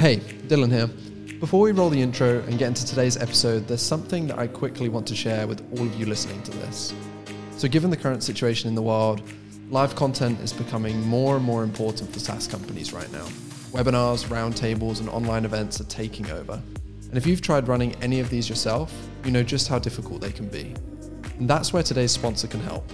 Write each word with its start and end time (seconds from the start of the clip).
Hey, 0.00 0.16
Dylan 0.16 0.72
here. 0.72 0.86
Before 1.40 1.60
we 1.60 1.72
roll 1.72 1.90
the 1.90 2.00
intro 2.00 2.38
and 2.44 2.58
get 2.58 2.68
into 2.68 2.86
today's 2.86 3.18
episode, 3.18 3.68
there's 3.68 3.82
something 3.82 4.28
that 4.28 4.38
I 4.38 4.46
quickly 4.46 4.88
want 4.88 5.06
to 5.08 5.14
share 5.14 5.46
with 5.46 5.60
all 5.72 5.84
of 5.84 5.94
you 5.96 6.06
listening 6.06 6.42
to 6.44 6.50
this. 6.52 6.94
So, 7.58 7.68
given 7.68 7.90
the 7.90 7.98
current 7.98 8.22
situation 8.22 8.70
in 8.70 8.74
the 8.74 8.80
world, 8.80 9.20
live 9.68 9.94
content 9.96 10.40
is 10.40 10.54
becoming 10.54 11.06
more 11.06 11.36
and 11.36 11.44
more 11.44 11.62
important 11.62 12.10
for 12.14 12.18
SaaS 12.18 12.46
companies 12.46 12.94
right 12.94 13.12
now. 13.12 13.26
Webinars, 13.72 14.24
roundtables, 14.28 15.00
and 15.00 15.10
online 15.10 15.44
events 15.44 15.82
are 15.82 15.90
taking 15.90 16.30
over. 16.30 16.54
And 16.54 17.18
if 17.18 17.26
you've 17.26 17.42
tried 17.42 17.68
running 17.68 17.94
any 17.96 18.20
of 18.20 18.30
these 18.30 18.48
yourself, 18.48 18.90
you 19.26 19.30
know 19.30 19.42
just 19.42 19.68
how 19.68 19.78
difficult 19.78 20.22
they 20.22 20.32
can 20.32 20.48
be. 20.48 20.74
And 21.38 21.46
that's 21.46 21.74
where 21.74 21.82
today's 21.82 22.10
sponsor 22.10 22.48
can 22.48 22.60
help. 22.60 22.90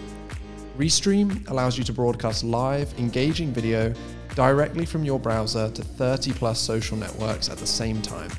Restream 0.76 1.48
allows 1.50 1.78
you 1.78 1.84
to 1.84 1.92
broadcast 1.92 2.42
live, 2.42 2.92
engaging 2.98 3.52
video 3.52 3.94
directly 4.36 4.84
from 4.84 5.02
your 5.02 5.18
browser 5.18 5.70
to 5.70 5.82
30 5.82 6.34
plus 6.34 6.60
social 6.60 6.96
networks 6.96 7.48
at 7.48 7.56
the 7.56 7.66
same 7.66 8.02
time. 8.02 8.30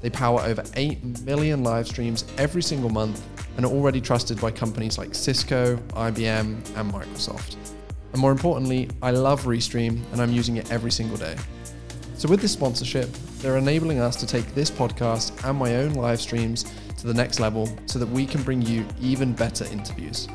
They 0.00 0.08
power 0.08 0.40
over 0.40 0.64
8 0.74 1.22
million 1.24 1.62
live 1.62 1.86
streams 1.86 2.24
every 2.38 2.62
single 2.62 2.88
month 2.88 3.22
and 3.56 3.66
are 3.66 3.70
already 3.70 4.00
trusted 4.00 4.40
by 4.40 4.50
companies 4.50 4.96
like 4.96 5.14
Cisco, 5.14 5.76
IBM, 5.76 6.76
and 6.76 6.92
Microsoft. 6.92 7.56
And 8.12 8.20
more 8.20 8.32
importantly, 8.32 8.88
I 9.02 9.10
love 9.10 9.44
Restream 9.44 10.00
and 10.12 10.22
I'm 10.22 10.32
using 10.32 10.56
it 10.56 10.72
every 10.72 10.90
single 10.90 11.18
day. 11.18 11.36
So, 12.16 12.28
with 12.28 12.40
this 12.40 12.52
sponsorship, 12.52 13.10
they're 13.38 13.58
enabling 13.58 14.00
us 14.00 14.16
to 14.16 14.26
take 14.26 14.46
this 14.54 14.70
podcast 14.70 15.46
and 15.46 15.58
my 15.58 15.76
own 15.76 15.92
live 15.92 16.20
streams 16.20 16.64
to 16.98 17.06
the 17.06 17.14
next 17.14 17.38
level 17.38 17.68
so 17.84 17.98
that 17.98 18.08
we 18.08 18.24
can 18.24 18.42
bring 18.42 18.62
you 18.62 18.86
even 18.98 19.34
better 19.34 19.66
interviews. 19.66 20.26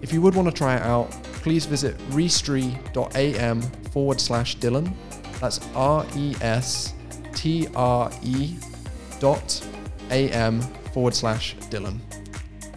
If 0.00 0.14
you 0.14 0.22
would 0.22 0.34
want 0.34 0.48
to 0.48 0.54
try 0.54 0.76
it 0.76 0.82
out, 0.82 1.10
please 1.42 1.66
visit 1.66 1.96
restre.am 2.10 3.60
forward 3.92 4.20
slash 4.20 4.56
Dylan. 4.58 4.92
That's 5.40 5.60
R 5.74 6.06
E 6.16 6.34
S 6.40 6.94
T 7.34 7.68
R 7.74 8.10
E 8.22 8.56
dot 9.20 9.66
am 10.10 10.60
forward 10.92 11.14
slash 11.14 11.56
Dylan. 11.70 11.98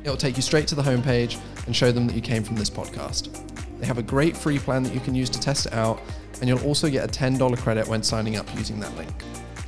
It'll 0.04 0.18
take 0.18 0.36
you 0.36 0.42
straight 0.42 0.68
to 0.68 0.76
the 0.76 0.82
homepage 0.82 1.40
and 1.66 1.76
show 1.76 1.92
them 1.92 2.08
that 2.08 2.16
you 2.16 2.22
came 2.22 2.44
from 2.44 2.56
this 2.56 2.70
podcast. 2.70 3.40
They 3.80 3.86
have 3.86 3.98
a 3.98 4.04
great 4.04 4.36
free 4.36 4.60
plan 4.60 4.84
that 4.84 4.94
you 4.94 5.00
can 5.00 5.16
use 5.16 5.30
to 5.32 5.40
test 5.40 5.66
it 5.66 5.74
out, 5.74 6.02
and 6.40 6.50
you'll 6.50 6.64
also 6.64 6.90
get 6.90 7.06
a 7.06 7.08
$10 7.08 7.58
credit 7.58 7.88
when 7.88 8.04
signing 8.04 8.36
up 8.36 8.46
using 8.56 8.80
that 8.80 8.96
link. 8.98 9.12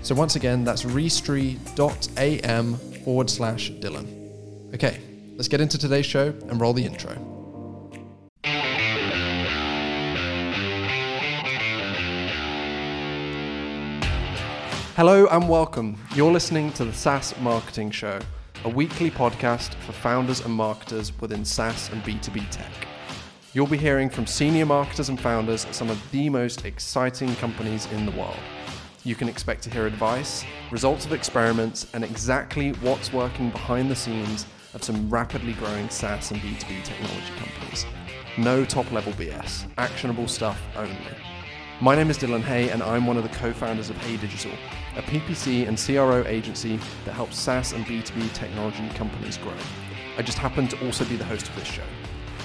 So 0.01 0.13
once 0.13 0.35
again, 0.35 0.63
that's 0.63 0.85
restre.am 0.85 2.75
forward 3.03 3.29
slash 3.29 3.71
Dylan. 3.71 4.73
Okay, 4.73 4.99
let's 5.35 5.47
get 5.47 5.61
into 5.61 5.77
today's 5.77 6.05
show 6.05 6.27
and 6.27 6.61
roll 6.61 6.73
the 6.73 6.85
intro. 6.85 7.34
Hello 14.95 15.27
and 15.27 15.49
welcome. 15.49 15.97
You're 16.15 16.31
listening 16.31 16.71
to 16.71 16.85
the 16.85 16.93
SaaS 16.93 17.37
Marketing 17.41 17.91
Show, 17.91 18.17
a 18.63 18.69
weekly 18.69 19.11
podcast 19.11 19.73
for 19.81 19.91
founders 19.91 20.39
and 20.39 20.53
marketers 20.53 21.11
within 21.19 21.43
SaaS 21.43 21.89
and 21.91 22.01
B2B 22.01 22.49
tech. 22.49 22.71
You'll 23.51 23.67
be 23.67 23.75
hearing 23.75 24.09
from 24.09 24.25
senior 24.25 24.65
marketers 24.65 25.09
and 25.09 25.19
founders 25.19 25.65
at 25.65 25.75
some 25.75 25.89
of 25.89 26.01
the 26.11 26.29
most 26.29 26.63
exciting 26.63 27.35
companies 27.35 27.91
in 27.91 28.05
the 28.05 28.13
world. 28.13 28.39
You 29.03 29.15
can 29.15 29.27
expect 29.27 29.63
to 29.63 29.69
hear 29.69 29.85
advice, 29.85 30.45
results 30.71 31.05
of 31.05 31.11
experiments, 31.11 31.87
and 31.93 32.01
exactly 32.01 32.71
what's 32.75 33.11
working 33.11 33.49
behind 33.49 33.91
the 33.91 33.97
scenes 33.97 34.45
of 34.73 34.81
some 34.81 35.09
rapidly 35.09 35.51
growing 35.55 35.89
SaaS 35.89 36.31
and 36.31 36.39
B2B 36.39 36.85
technology 36.85 37.33
companies. 37.37 37.85
No 38.37 38.63
top 38.63 38.89
level 38.93 39.11
BS, 39.11 39.67
actionable 39.77 40.29
stuff 40.29 40.61
only. 40.77 41.17
My 41.81 41.93
name 41.93 42.09
is 42.09 42.17
Dylan 42.17 42.41
Hey, 42.41 42.69
and 42.69 42.81
I'm 42.81 43.05
one 43.05 43.17
of 43.17 43.23
the 43.23 43.37
co 43.37 43.51
founders 43.51 43.89
of 43.89 43.97
Hey 43.97 44.15
Digital, 44.15 44.53
a 44.95 45.01
PPC 45.01 45.67
and 45.67 45.77
CRO 45.77 46.23
agency 46.27 46.79
that 47.05 47.13
helps 47.13 47.37
SaaS 47.37 47.73
and 47.73 47.85
B2B 47.85 48.33
technology 48.33 48.87
companies 48.89 49.37
grow. 49.37 49.53
I 50.17 50.21
just 50.21 50.37
happen 50.37 50.67
to 50.69 50.85
also 50.85 51.05
be 51.05 51.15
the 51.15 51.25
host 51.25 51.47
of 51.49 51.55
this 51.55 51.67
show. 51.67 51.83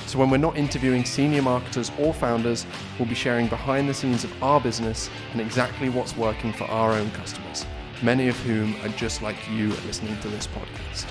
So 0.06 0.18
when 0.18 0.28
we're 0.28 0.38
not 0.38 0.56
interviewing 0.56 1.04
senior 1.04 1.42
marketers 1.42 1.92
or 1.96 2.12
founders, 2.12 2.66
we'll 2.98 3.08
be 3.08 3.14
sharing 3.14 3.46
behind 3.46 3.88
the 3.88 3.94
scenes 3.94 4.24
of 4.24 4.42
our 4.42 4.60
business 4.60 5.08
and 5.30 5.40
exactly 5.40 5.88
what's 5.88 6.16
working 6.16 6.52
for 6.52 6.64
our 6.64 6.92
own 6.92 7.10
customers, 7.12 7.64
many 8.02 8.26
of 8.26 8.36
whom 8.40 8.74
are 8.82 8.88
just 8.96 9.22
like 9.22 9.36
you 9.50 9.68
listening 9.86 10.18
to 10.20 10.28
this 10.28 10.48
podcast. 10.48 11.06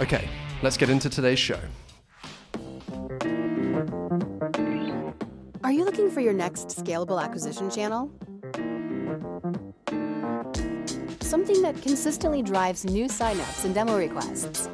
Okay, 0.00 0.28
let's 0.62 0.76
get 0.76 0.90
into 0.90 1.08
today's 1.08 1.38
show. 1.38 1.58
Are 5.64 5.72
you 5.72 5.86
looking 5.86 6.10
for 6.10 6.20
your 6.20 6.34
next 6.34 6.68
scalable 6.68 7.22
acquisition 7.22 7.70
channel? 7.70 8.10
Something 11.34 11.62
that 11.62 11.82
consistently 11.82 12.42
drives 12.42 12.84
new 12.84 13.06
signups 13.06 13.64
and 13.64 13.74
demo 13.74 13.98
requests. 13.98 14.68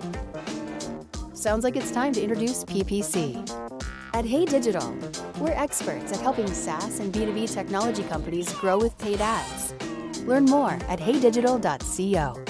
Sounds 1.32 1.64
like 1.64 1.74
it's 1.74 1.90
time 1.90 2.12
to 2.12 2.20
introduce 2.20 2.64
PPC. 2.64 3.48
At 4.12 4.26
Hey 4.26 4.44
Digital, 4.44 4.94
we're 5.38 5.52
experts 5.52 6.12
at 6.12 6.20
helping 6.20 6.46
SaaS 6.48 7.00
and 7.00 7.14
B2B 7.14 7.50
technology 7.50 8.02
companies 8.02 8.52
grow 8.52 8.76
with 8.76 8.98
paid 8.98 9.22
ads. 9.22 9.72
Learn 10.26 10.44
more 10.44 10.72
at 10.90 11.00
heydigital.co. 11.00 12.49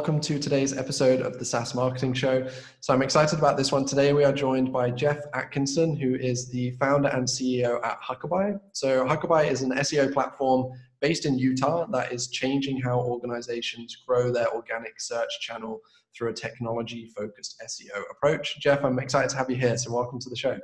Welcome 0.00 0.20
to 0.22 0.38
today's 0.38 0.74
episode 0.74 1.20
of 1.20 1.38
the 1.38 1.44
SaaS 1.44 1.74
Marketing 1.74 2.14
Show. 2.14 2.48
So, 2.80 2.94
I'm 2.94 3.02
excited 3.02 3.38
about 3.38 3.58
this 3.58 3.70
one. 3.70 3.84
Today, 3.84 4.14
we 4.14 4.24
are 4.24 4.32
joined 4.32 4.72
by 4.72 4.90
Geoff 4.90 5.18
Atkinson, 5.34 5.94
who 5.94 6.14
is 6.14 6.48
the 6.48 6.70
founder 6.80 7.10
and 7.10 7.28
CEO 7.28 7.84
at 7.84 8.00
Huckabuy. 8.00 8.58
So, 8.72 9.04
Huckabuy 9.04 9.50
is 9.50 9.60
an 9.60 9.72
SEO 9.72 10.10
platform 10.10 10.72
based 11.02 11.26
in 11.26 11.38
Utah 11.38 11.84
that 11.90 12.14
is 12.14 12.28
changing 12.28 12.80
how 12.80 12.98
organizations 12.98 13.94
grow 14.08 14.32
their 14.32 14.50
organic 14.54 14.98
search 14.98 15.38
channel 15.42 15.82
through 16.16 16.30
a 16.30 16.32
technology 16.32 17.12
focused 17.14 17.62
SEO 17.62 18.02
approach. 18.10 18.58
Geoff, 18.58 18.82
I'm 18.82 18.98
excited 19.00 19.28
to 19.28 19.36
have 19.36 19.50
you 19.50 19.56
here. 19.56 19.76
So, 19.76 19.92
welcome 19.92 20.18
to 20.18 20.30
the 20.30 20.36
show. 20.36 20.58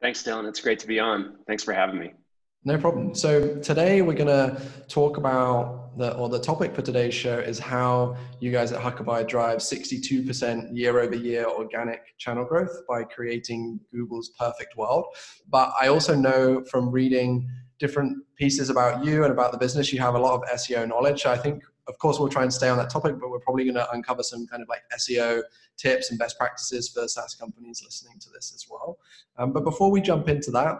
Thanks, 0.00 0.22
Dylan. 0.22 0.48
It's 0.48 0.62
great 0.62 0.78
to 0.78 0.86
be 0.86 0.98
on. 0.98 1.36
Thanks 1.46 1.64
for 1.64 1.74
having 1.74 1.98
me. 1.98 2.14
No 2.64 2.76
problem. 2.76 3.14
So 3.14 3.56
today 3.58 4.02
we're 4.02 4.14
going 4.14 4.26
to 4.26 4.60
talk 4.88 5.16
about 5.16 5.96
the 5.96 6.14
or 6.16 6.28
the 6.28 6.40
topic 6.40 6.74
for 6.74 6.82
today's 6.82 7.14
show 7.14 7.38
is 7.38 7.58
how 7.58 8.16
you 8.40 8.50
guys 8.50 8.72
at 8.72 8.80
Huckabuy 8.80 9.28
drive 9.28 9.58
62% 9.58 10.76
year 10.76 10.98
over 10.98 11.14
year 11.14 11.46
organic 11.46 12.18
channel 12.18 12.44
growth 12.44 12.82
by 12.88 13.04
creating 13.04 13.80
Google's 13.92 14.30
perfect 14.38 14.76
world. 14.76 15.06
But 15.48 15.72
I 15.80 15.88
also 15.88 16.16
know 16.16 16.64
from 16.70 16.90
reading 16.90 17.48
different 17.78 18.18
pieces 18.36 18.70
about 18.70 19.04
you 19.04 19.22
and 19.22 19.32
about 19.32 19.52
the 19.52 19.58
business, 19.58 19.92
you 19.92 20.00
have 20.00 20.14
a 20.14 20.18
lot 20.18 20.34
of 20.34 20.48
SEO 20.50 20.88
knowledge. 20.88 21.26
I 21.26 21.36
think, 21.36 21.62
of 21.86 21.96
course, 21.98 22.18
we'll 22.18 22.28
try 22.28 22.42
and 22.42 22.52
stay 22.52 22.68
on 22.68 22.76
that 22.78 22.90
topic, 22.90 23.20
but 23.20 23.30
we're 23.30 23.38
probably 23.38 23.64
going 23.64 23.76
to 23.76 23.90
uncover 23.92 24.24
some 24.24 24.46
kind 24.48 24.62
of 24.62 24.68
like 24.68 24.82
SEO 24.98 25.42
tips 25.76 26.10
and 26.10 26.18
best 26.18 26.36
practices 26.36 26.88
for 26.88 27.06
SaaS 27.06 27.34
companies 27.34 27.82
listening 27.84 28.18
to 28.18 28.30
this 28.30 28.52
as 28.54 28.66
well. 28.68 28.98
Um, 29.36 29.52
but 29.52 29.62
before 29.62 29.92
we 29.92 30.00
jump 30.00 30.28
into 30.28 30.50
that, 30.50 30.78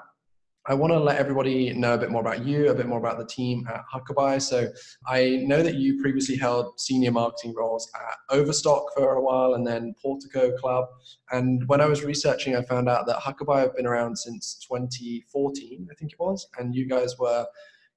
I 0.68 0.74
want 0.74 0.92
to 0.92 0.98
let 0.98 1.16
everybody 1.16 1.72
know 1.72 1.94
a 1.94 1.98
bit 1.98 2.10
more 2.10 2.20
about 2.20 2.44
you, 2.44 2.68
a 2.68 2.74
bit 2.74 2.86
more 2.86 2.98
about 2.98 3.16
the 3.16 3.24
team 3.24 3.66
at 3.72 3.84
Huckabuy. 3.92 4.42
So 4.42 4.70
I 5.06 5.42
know 5.46 5.62
that 5.62 5.76
you 5.76 5.98
previously 5.98 6.36
held 6.36 6.78
senior 6.78 7.10
marketing 7.10 7.54
roles 7.56 7.90
at 7.94 8.36
Overstock 8.36 8.84
for 8.94 9.14
a 9.14 9.22
while 9.22 9.54
and 9.54 9.66
then 9.66 9.94
Portico 10.02 10.54
Club. 10.58 10.84
And 11.30 11.66
when 11.68 11.80
I 11.80 11.86
was 11.86 12.04
researching, 12.04 12.54
I 12.54 12.60
found 12.60 12.86
out 12.86 13.06
that 13.06 13.16
Huckabuy 13.16 13.60
have 13.60 13.76
been 13.76 13.86
around 13.86 14.18
since 14.18 14.58
2014, 14.68 15.88
I 15.90 15.94
think 15.94 16.12
it 16.12 16.20
was, 16.20 16.46
and 16.58 16.74
you 16.74 16.86
guys 16.86 17.18
were 17.18 17.46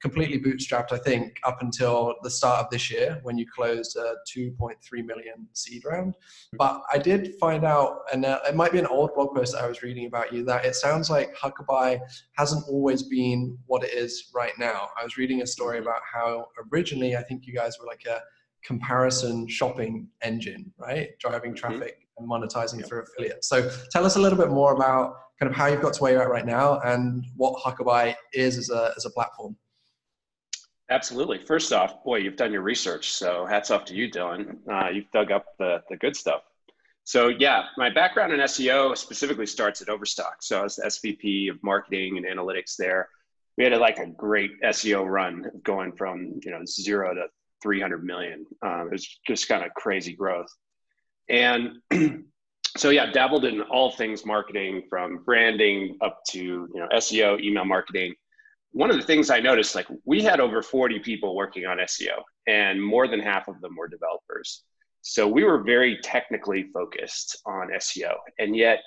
completely 0.02 0.40
bootstrapped, 0.40 0.92
I 0.92 0.98
think, 0.98 1.40
up 1.44 1.62
until 1.62 2.16
the 2.24 2.30
start 2.30 2.66
of 2.66 2.70
this 2.72 2.90
year 2.90 3.20
when 3.24 3.38
you 3.38 3.46
closed 3.54 3.96
a 3.96 4.16
2.3 4.36 4.76
million 5.06 5.48
seed 5.54 5.84
round. 5.86 6.16
But 6.58 6.82
I 6.92 6.98
did 6.98 7.36
find 7.40 7.64
out, 7.64 8.00
and 8.12 8.26
uh, 8.26 8.40
it 8.48 8.56
might 8.56 8.72
be 8.72 8.80
an 8.80 8.88
old 8.88 9.14
blog 9.14 9.36
post 9.36 9.56
I 9.56 9.68
was 9.68 9.84
reading 9.84 10.08
about 10.08 10.34
you, 10.34 10.44
that 10.46 10.66
it 10.66 10.76
sounds 10.76 11.10
like 11.10 11.36
Huckabuy 11.38 12.00
hasn't 12.38 12.66
always 12.68 13.04
been 13.04 13.58
what 13.68 13.84
it 13.84 13.94
is 13.94 14.32
right 14.34 14.54
now. 14.58 14.90
I 15.00 15.04
was 15.04 15.18
reading 15.18 15.44
a 15.44 15.48
story 15.48 15.78
about 15.78 16.02
how 16.12 16.48
originally 16.72 17.16
I 17.16 17.24
think 17.24 17.46
you 17.46 17.54
guys 17.54 17.78
were 17.80 17.86
like 17.86 18.06
a 18.06 18.22
comparison 18.64 19.48
shopping 19.48 20.08
engine, 20.24 20.74
right? 20.78 21.10
Driving 21.20 21.54
mm-hmm. 21.54 21.78
traffic 21.78 21.98
and 22.18 22.30
monetizing 22.30 22.80
yep. 22.80 22.88
through 22.88 23.04
affiliates. 23.04 23.48
So 23.48 23.72
tell 23.92 24.06
us 24.06 24.16
a 24.16 24.20
little 24.20 24.38
bit 24.38 24.50
more 24.50 24.74
about 24.74 25.16
kind 25.40 25.50
of 25.50 25.56
how 25.56 25.68
you've 25.68 25.82
got 25.82 25.94
to 25.94 26.02
where 26.02 26.14
you're 26.14 26.22
at 26.22 26.30
right 26.30 26.46
now 26.46 26.80
and 26.82 27.26
what 27.36 27.56
Huckabuy 27.64 28.16
is 28.34 28.58
as 28.58 28.70
a, 28.70 28.94
as 28.96 29.06
a 29.06 29.10
platform. 29.10 29.56
Absolutely. 30.92 31.38
First 31.38 31.72
off, 31.72 32.04
boy, 32.04 32.18
you've 32.18 32.36
done 32.36 32.52
your 32.52 32.64
research. 32.64 33.14
So 33.14 33.46
hats 33.46 33.72
off 33.72 33.86
to 33.86 33.96
you, 33.96 34.12
Dylan. 34.12 34.58
Uh, 34.70 34.90
you've 34.90 35.10
dug 35.12 35.32
up 35.32 35.46
the, 35.58 35.82
the 35.90 35.96
good 35.96 36.18
stuff. 36.18 36.42
So 37.06 37.30
yeah, 37.30 37.64
my 37.78 37.90
background 37.90 38.34
in 38.34 38.42
SEO 38.42 38.98
specifically 38.98 39.46
starts 39.46 39.82
at 39.82 39.88
Overstock. 39.88 40.44
So 40.44 40.60
I 40.60 40.64
was 40.64 40.76
the 40.76 40.84
SVP 40.84 41.50
of 41.50 41.64
marketing 41.64 42.18
and 42.18 42.26
analytics 42.26 42.76
there. 42.76 43.08
We 43.58 43.64
had 43.64 43.72
a, 43.72 43.80
like 43.80 44.00
a 44.00 44.08
great 44.08 44.52
SEO 44.62 45.06
run 45.06 45.50
going 45.64 45.94
from 45.94 46.40
you 46.44 46.52
know 46.52 46.62
zero 46.66 47.14
to 47.16 47.28
300 47.64 48.04
million. 48.04 48.46
Um, 48.62 48.88
it 48.88 48.92
was 48.92 49.20
just 49.26 49.48
kind 49.48 49.64
of 49.66 49.74
crazy 49.74 50.14
growth. 50.14 50.54
And 51.30 51.78
so 52.78 52.90
yeah, 52.90 53.12
dabbled 53.12 53.46
in 53.46 53.62
all 53.62 53.92
things 53.92 54.26
marketing 54.26 54.84
from 54.90 55.24
branding 55.24 55.98
up 56.02 56.20
to 56.32 56.40
you 56.40 56.70
know 56.76 56.88
SEO, 56.94 57.42
email 57.42 57.66
marketing. 57.66 58.14
One 58.72 58.90
of 58.90 58.98
the 58.98 59.04
things 59.04 59.30
I 59.30 59.40
noticed, 59.40 59.76
like 59.76 59.88
we 60.06 60.22
had 60.22 60.40
over 60.40 60.62
40 60.62 61.00
people 61.00 61.36
working 61.36 61.66
on 61.66 61.78
SEO, 61.78 62.22
and 62.48 62.82
more 62.82 63.08
than 63.08 63.20
half 63.20 63.48
of 63.48 63.60
them 63.62 63.76
were 63.76 63.88
developers. 63.88 64.64
So 65.02 65.28
we 65.28 65.44
were 65.44 65.64
very 65.64 66.00
technically 66.04 66.70
focused 66.74 67.42
on 67.46 67.70
SEO, 67.70 68.14
and 68.40 68.56
yet 68.56 68.80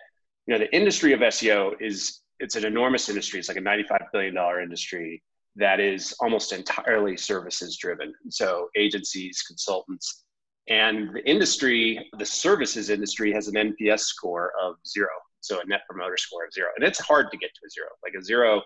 you 0.47 0.55
know 0.55 0.59
the 0.59 0.75
industry 0.75 1.13
of 1.13 1.21
SEO 1.21 1.75
is 1.81 2.21
it's 2.41 2.57
an 2.57 2.65
enormous 2.65 3.09
industry. 3.09 3.39
It's 3.39 3.49
like 3.49 3.57
a 3.57 3.63
95 3.63 4.01
billion 4.13 4.35
dollar 4.35 4.61
industry 4.61 5.23
that 5.57 5.81
is 5.81 6.15
almost 6.21 6.53
entirely 6.53 7.17
services 7.17 7.77
driven. 7.77 8.13
So 8.29 8.69
agencies, 8.77 9.43
consultants, 9.47 10.25
and 10.69 11.15
the 11.15 11.29
industry, 11.29 12.11
the 12.19 12.27
services 12.27 12.91
industry 12.91 13.33
has 13.33 13.49
an 13.49 13.55
NPS 13.55 14.01
score 14.01 14.53
of 14.61 14.77
zero. 14.87 15.11
So 15.41 15.61
a 15.61 15.67
net 15.67 15.83
promoter 15.89 16.17
score 16.17 16.45
of 16.47 16.53
zero. 16.53 16.69
And 16.77 16.87
it's 16.87 16.99
hard 16.99 17.31
to 17.31 17.37
get 17.37 17.51
to 17.55 17.61
a 17.67 17.71
zero. 17.71 17.89
Like 18.03 18.15
a 18.19 18.25
zero 18.25 18.63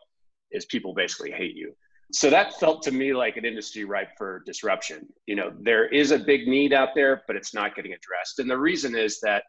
is 0.52 0.64
people 0.66 0.94
basically 0.94 1.30
hate 1.30 1.56
you. 1.56 1.74
So 2.12 2.30
that 2.30 2.58
felt 2.58 2.82
to 2.84 2.90
me 2.90 3.12
like 3.12 3.36
an 3.36 3.44
industry 3.44 3.84
ripe 3.84 4.10
for 4.16 4.42
disruption. 4.46 5.06
You 5.26 5.36
know, 5.36 5.52
there 5.60 5.86
is 5.86 6.10
a 6.10 6.18
big 6.18 6.48
need 6.48 6.72
out 6.72 6.90
there, 6.94 7.22
but 7.26 7.36
it's 7.36 7.52
not 7.52 7.76
getting 7.76 7.92
addressed. 7.92 8.38
And 8.38 8.50
the 8.50 8.56
reason 8.56 8.96
is 8.96 9.20
that 9.20 9.44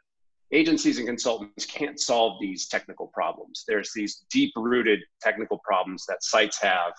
agencies 0.52 0.98
and 0.98 1.08
consultants 1.08 1.66
can't 1.66 2.00
solve 2.00 2.38
these 2.42 2.68
technical 2.68 3.08
problems. 3.14 3.64
There's 3.68 3.92
these 3.96 4.26
deep 4.30 4.52
rooted 4.58 5.00
technical 5.22 5.60
problems 5.64 6.06
that 6.08 6.22
sites 6.22 6.60
have 6.62 6.94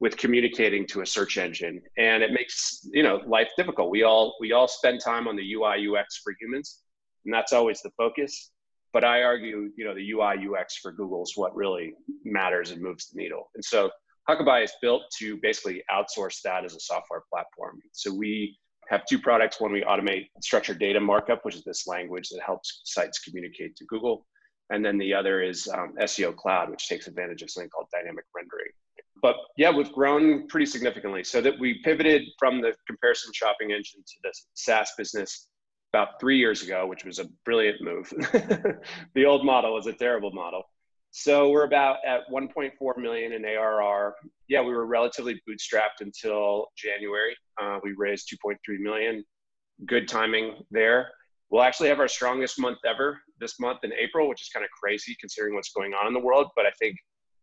with 0.00 0.16
communicating 0.16 0.86
to 0.86 1.00
a 1.02 1.06
search 1.06 1.38
engine 1.38 1.80
and 1.96 2.22
it 2.22 2.32
makes 2.32 2.80
you 2.92 3.02
know 3.02 3.20
life 3.26 3.48
difficult 3.56 3.90
we 3.90 4.02
all 4.02 4.36
we 4.40 4.52
all 4.52 4.68
spend 4.68 5.00
time 5.00 5.28
on 5.28 5.36
the 5.36 5.52
ui 5.54 5.86
ux 5.86 6.20
for 6.22 6.34
humans 6.40 6.82
and 7.24 7.32
that's 7.32 7.52
always 7.52 7.80
the 7.82 7.90
focus 7.96 8.50
but 8.94 9.04
i 9.04 9.22
argue 9.22 9.70
you 9.76 9.84
know 9.84 9.94
the 9.94 10.12
ui 10.12 10.46
ux 10.48 10.76
for 10.76 10.92
google 10.92 11.22
is 11.22 11.32
what 11.36 11.54
really 11.54 11.92
matters 12.24 12.70
and 12.70 12.82
moves 12.82 13.10
the 13.10 13.22
needle. 13.22 13.50
And 13.54 13.64
so 13.64 13.90
huckabuy 14.28 14.64
is 14.64 14.72
built 14.80 15.02
to 15.18 15.38
basically 15.42 15.82
outsource 15.92 16.40
that 16.42 16.64
as 16.64 16.74
a 16.74 16.80
software 16.80 17.22
platform. 17.32 17.80
So 17.92 18.12
we 18.12 18.56
have 18.88 19.04
two 19.06 19.18
products. 19.18 19.60
One 19.60 19.72
we 19.72 19.82
automate 19.82 20.26
structured 20.42 20.78
data 20.78 21.00
markup 21.00 21.44
which 21.44 21.54
is 21.54 21.64
this 21.64 21.86
language 21.86 22.28
that 22.30 22.42
helps 22.44 22.82
sites 22.84 23.18
communicate 23.20 23.76
to 23.76 23.84
google. 23.86 24.26
And 24.70 24.84
then 24.84 24.98
the 24.98 25.12
other 25.12 25.42
is 25.42 25.68
um, 25.68 25.94
seo 26.00 26.34
cloud 26.34 26.70
which 26.70 26.88
takes 26.88 27.06
advantage 27.06 27.42
of 27.42 27.50
something 27.50 27.70
called 27.70 27.88
dynamic 27.92 28.24
rendering. 28.34 28.72
But 29.22 29.36
yeah, 29.56 29.70
we've 29.70 29.92
grown 29.92 30.46
pretty 30.48 30.66
significantly. 30.66 31.24
So 31.24 31.40
that 31.40 31.58
we 31.58 31.80
pivoted 31.82 32.22
from 32.38 32.60
the 32.60 32.74
comparison 32.86 33.32
shopping 33.32 33.70
engine 33.70 34.02
to 34.06 34.14
the 34.22 34.32
SaaS 34.54 34.92
business 34.98 35.48
about 35.94 36.18
three 36.18 36.38
years 36.38 36.62
ago, 36.62 36.88
which 36.88 37.04
was 37.04 37.20
a 37.20 37.26
brilliant 37.44 37.80
move. 37.80 38.12
the 39.14 39.24
old 39.24 39.44
model 39.44 39.74
was 39.74 39.86
a 39.86 39.92
terrible 39.92 40.32
model. 40.32 40.64
So 41.12 41.50
we're 41.50 41.64
about 41.64 41.98
at 42.04 42.22
1.4 42.32 42.72
million 42.98 43.32
in 43.32 43.44
ARR. 43.44 44.16
Yeah, 44.48 44.62
we 44.62 44.74
were 44.74 44.86
relatively 44.86 45.40
bootstrapped 45.48 46.00
until 46.00 46.66
January. 46.76 47.36
Uh, 47.62 47.78
we 47.84 47.94
raised 47.96 48.28
2.3 48.44 48.56
million. 48.80 49.24
Good 49.86 50.08
timing 50.08 50.64
there. 50.72 51.12
We'll 51.50 51.62
actually 51.62 51.90
have 51.90 52.00
our 52.00 52.08
strongest 52.08 52.58
month 52.58 52.78
ever 52.84 53.20
this 53.38 53.60
month 53.60 53.84
in 53.84 53.92
April, 53.92 54.28
which 54.28 54.42
is 54.42 54.48
kind 54.48 54.64
of 54.64 54.70
crazy 54.72 55.16
considering 55.20 55.54
what's 55.54 55.72
going 55.72 55.92
on 55.92 56.08
in 56.08 56.12
the 56.12 56.18
world. 56.18 56.48
But 56.56 56.66
I 56.66 56.72
think 56.80 56.96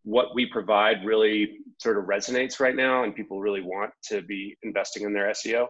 what 0.04 0.36
we 0.36 0.46
provide 0.46 1.06
really 1.06 1.60
sort 1.78 1.98
of 1.98 2.04
resonates 2.04 2.60
right 2.60 2.76
now 2.76 3.06
and 3.06 3.16
people 3.16 3.40
really 3.40 3.62
want 3.62 3.92
to 4.10 4.22
be 4.24 4.58
investing 4.64 5.04
in 5.04 5.14
their 5.14 5.30
SEO. 5.30 5.68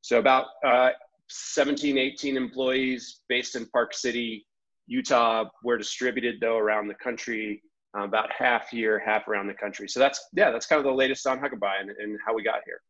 So 0.00 0.18
about 0.18 0.46
uh, 0.66 0.90
17, 1.28 1.98
18 1.98 2.36
employees 2.36 3.22
based 3.28 3.56
in 3.56 3.66
Park 3.66 3.94
City, 3.94 4.46
Utah. 4.86 5.44
We're 5.62 5.78
distributed 5.78 6.36
though 6.40 6.58
around 6.58 6.88
the 6.88 6.94
country, 6.94 7.62
uh, 7.96 8.04
about 8.04 8.30
half 8.32 8.68
here, 8.68 8.98
half 8.98 9.28
around 9.28 9.46
the 9.46 9.54
country. 9.54 9.88
So 9.88 10.00
that's, 10.00 10.28
yeah, 10.34 10.50
that's 10.50 10.66
kind 10.66 10.78
of 10.78 10.84
the 10.84 10.92
latest 10.92 11.26
on 11.26 11.38
Huckabuy 11.38 11.80
and, 11.80 11.90
and 11.90 12.18
how 12.24 12.34
we 12.34 12.42
got 12.42 12.60
here. 12.64 12.80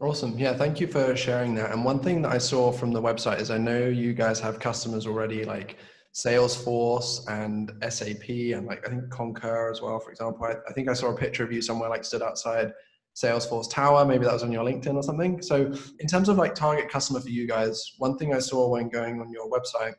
Awesome. 0.00 0.38
Yeah, 0.38 0.54
thank 0.54 0.80
you 0.80 0.86
for 0.86 1.16
sharing 1.16 1.54
that. 1.56 1.72
And 1.72 1.84
one 1.84 1.98
thing 1.98 2.22
that 2.22 2.32
I 2.32 2.38
saw 2.38 2.70
from 2.70 2.92
the 2.92 3.02
website 3.02 3.40
is 3.40 3.50
I 3.50 3.58
know 3.58 3.86
you 3.86 4.14
guys 4.14 4.38
have 4.40 4.60
customers 4.60 5.06
already 5.06 5.44
like 5.44 5.76
Salesforce 6.14 7.28
and 7.28 7.72
SAP 7.92 8.28
and 8.28 8.66
like 8.66 8.86
I 8.86 8.90
think 8.90 9.10
Concur 9.10 9.70
as 9.70 9.82
well, 9.82 9.98
for 9.98 10.10
example. 10.10 10.44
I, 10.44 10.54
I, 10.68 10.72
think 10.72 10.88
I 10.88 10.92
saw 10.92 11.08
a 11.08 11.16
picture 11.16 11.42
of 11.42 11.52
you 11.52 11.60
somewhere 11.60 11.90
like 11.90 12.04
stood 12.04 12.22
outside 12.22 12.72
Salesforce 13.22 13.70
Tower. 13.70 14.04
Maybe 14.04 14.24
that 14.24 14.32
was 14.32 14.42
on 14.42 14.52
your 14.52 14.64
LinkedIn 14.64 14.94
or 14.94 15.02
something. 15.02 15.42
So 15.42 15.72
in 15.98 16.06
terms 16.06 16.28
of 16.28 16.36
like 16.36 16.54
target 16.54 16.88
customer 16.88 17.20
for 17.20 17.28
you 17.28 17.46
guys, 17.46 17.94
one 17.98 18.16
thing 18.16 18.34
I 18.34 18.38
saw 18.38 18.68
when 18.68 18.88
going 18.88 19.20
on 19.20 19.32
your 19.32 19.50
website 19.50 19.94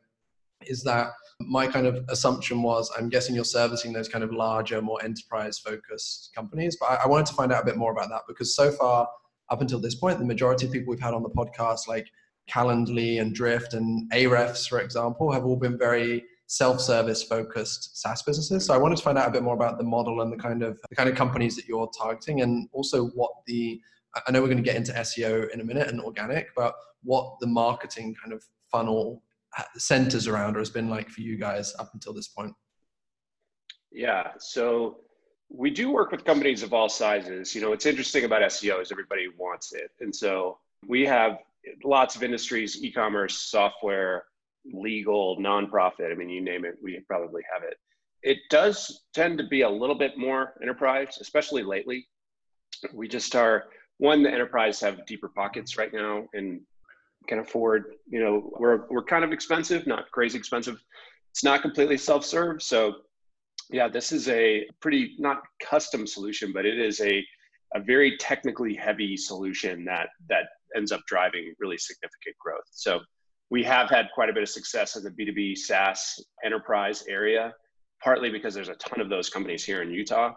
is 0.65 0.83
that 0.83 1.11
my 1.41 1.67
kind 1.67 1.87
of 1.87 2.03
assumption 2.09 2.61
was 2.61 2.91
I'm 2.97 3.09
guessing 3.09 3.35
you're 3.35 3.45
servicing 3.45 3.93
those 3.93 4.09
kind 4.09 4.23
of 4.23 4.31
larger, 4.31 4.81
more 4.81 5.03
enterprise 5.03 5.57
focused 5.59 6.31
companies. 6.35 6.77
But 6.79 6.91
I, 6.91 6.95
I 7.03 7.07
wanted 7.07 7.27
to 7.27 7.33
find 7.33 7.51
out 7.51 7.63
a 7.63 7.65
bit 7.65 7.77
more 7.77 7.91
about 7.91 8.09
that 8.09 8.21
because 8.27 8.55
so 8.55 8.71
far 8.71 9.07
up 9.49 9.61
until 9.61 9.79
this 9.79 9.95
point, 9.95 10.19
the 10.19 10.25
majority 10.25 10.65
of 10.65 10.71
people 10.71 10.91
we've 10.91 11.01
had 11.01 11.13
on 11.13 11.23
the 11.23 11.29
podcast, 11.29 11.87
like 11.87 12.07
Calendly 12.49 13.21
and 13.21 13.33
Drift 13.33 13.73
and 13.73 14.11
Ahrefs, 14.11 14.67
for 14.67 14.79
example, 14.79 15.31
have 15.31 15.45
all 15.45 15.55
been 15.55 15.77
very 15.77 16.23
self-service 16.49 17.21
focused 17.23 18.01
SaaS 18.01 18.23
businesses. 18.23 18.65
So 18.65 18.73
I 18.73 18.77
wanted 18.77 18.97
to 18.97 19.03
find 19.03 19.19
out 19.19 19.27
a 19.27 19.31
bit 19.31 19.43
more 19.43 19.53
about 19.53 19.77
the 19.77 19.83
model 19.83 20.21
and 20.21 20.33
the 20.33 20.37
kind 20.37 20.63
of 20.63 20.79
the 20.89 20.95
kind 20.95 21.07
of 21.07 21.15
companies 21.15 21.55
that 21.55 21.67
you're 21.67 21.89
targeting, 21.97 22.41
and 22.41 22.67
also 22.73 23.07
what 23.09 23.31
the 23.45 23.79
I 24.27 24.31
know 24.31 24.41
we're 24.41 24.47
going 24.47 24.57
to 24.57 24.63
get 24.63 24.75
into 24.75 24.91
SEO 24.91 25.51
in 25.51 25.61
a 25.61 25.63
minute 25.63 25.87
and 25.87 26.01
organic, 26.01 26.47
but 26.55 26.73
what 27.03 27.35
the 27.39 27.45
marketing 27.45 28.15
kind 28.21 28.33
of 28.33 28.43
funnel 28.71 29.21
uh, 29.57 29.63
centers 29.77 30.27
around 30.27 30.55
or 30.55 30.59
has 30.59 30.71
been 30.71 30.89
like 30.89 31.09
for 31.09 31.21
you 31.21 31.37
guys 31.37 31.75
up 31.77 31.91
until 31.93 32.13
this 32.13 32.27
point. 32.27 32.53
Yeah, 33.91 34.31
so 34.39 34.97
we 35.49 35.69
do 35.69 35.91
work 35.91 36.11
with 36.11 36.25
companies 36.25 36.63
of 36.63 36.73
all 36.73 36.89
sizes. 36.89 37.53
You 37.53 37.61
know, 37.61 37.69
what's 37.69 37.85
interesting 37.85 38.25
about 38.25 38.41
SEO 38.41 38.81
is 38.81 38.91
everybody 38.91 39.27
wants 39.37 39.73
it, 39.73 39.91
and 39.99 40.15
so 40.15 40.57
we 40.87 41.05
have 41.05 41.37
lots 41.83 42.15
of 42.15 42.23
industries, 42.23 42.83
e-commerce, 42.83 43.37
software, 43.37 44.23
legal, 44.73 45.37
nonprofit. 45.37 46.11
I 46.11 46.15
mean, 46.15 46.29
you 46.29 46.41
name 46.41 46.65
it, 46.65 46.75
we 46.81 46.99
probably 47.07 47.41
have 47.53 47.63
it. 47.63 47.77
It 48.21 48.37
does 48.49 49.03
tend 49.13 49.37
to 49.37 49.47
be 49.47 49.61
a 49.61 49.69
little 49.69 49.95
bit 49.95 50.17
more 50.17 50.53
enterprise, 50.61 51.17
especially 51.21 51.63
lately. 51.63 52.07
We 52.93 53.07
just 53.07 53.35
are 53.35 53.65
one. 53.97 54.23
The 54.23 54.31
enterprise 54.31 54.79
have 54.81 55.05
deeper 55.05 55.29
pockets 55.29 55.77
right 55.77 55.93
now 55.93 56.27
and 56.33 56.61
can 57.27 57.39
afford. 57.39 57.95
You 58.07 58.19
know, 58.21 58.51
we're 58.59 58.87
we're 58.89 59.03
kind 59.03 59.23
of 59.23 59.31
expensive, 59.31 59.87
not 59.87 60.11
crazy 60.11 60.37
expensive. 60.37 60.81
It's 61.31 61.43
not 61.43 61.61
completely 61.61 61.97
self-serve, 61.97 62.61
so 62.61 62.95
yeah, 63.69 63.87
this 63.87 64.11
is 64.11 64.27
a 64.29 64.65
pretty 64.81 65.15
not 65.19 65.43
custom 65.61 66.07
solution, 66.07 66.51
but 66.51 66.65
it 66.65 66.79
is 66.79 66.99
a 67.01 67.23
a 67.75 67.79
very 67.79 68.17
technically 68.17 68.73
heavy 68.73 69.15
solution 69.15 69.85
that 69.85 70.09
that 70.27 70.45
ends 70.75 70.91
up 70.91 71.01
driving 71.07 71.53
really 71.59 71.77
significant 71.77 72.35
growth. 72.39 72.65
So 72.71 72.99
we 73.49 73.63
have 73.63 73.89
had 73.89 74.07
quite 74.13 74.29
a 74.29 74.33
bit 74.33 74.43
of 74.43 74.49
success 74.49 74.95
in 74.95 75.03
the 75.03 75.11
B2B 75.11 75.57
SaaS 75.57 76.23
enterprise 76.43 77.03
area, 77.09 77.53
partly 78.03 78.29
because 78.29 78.53
there's 78.53 78.69
a 78.69 78.75
ton 78.75 79.01
of 79.01 79.09
those 79.09 79.29
companies 79.29 79.63
here 79.63 79.81
in 79.81 79.91
Utah. 79.91 80.33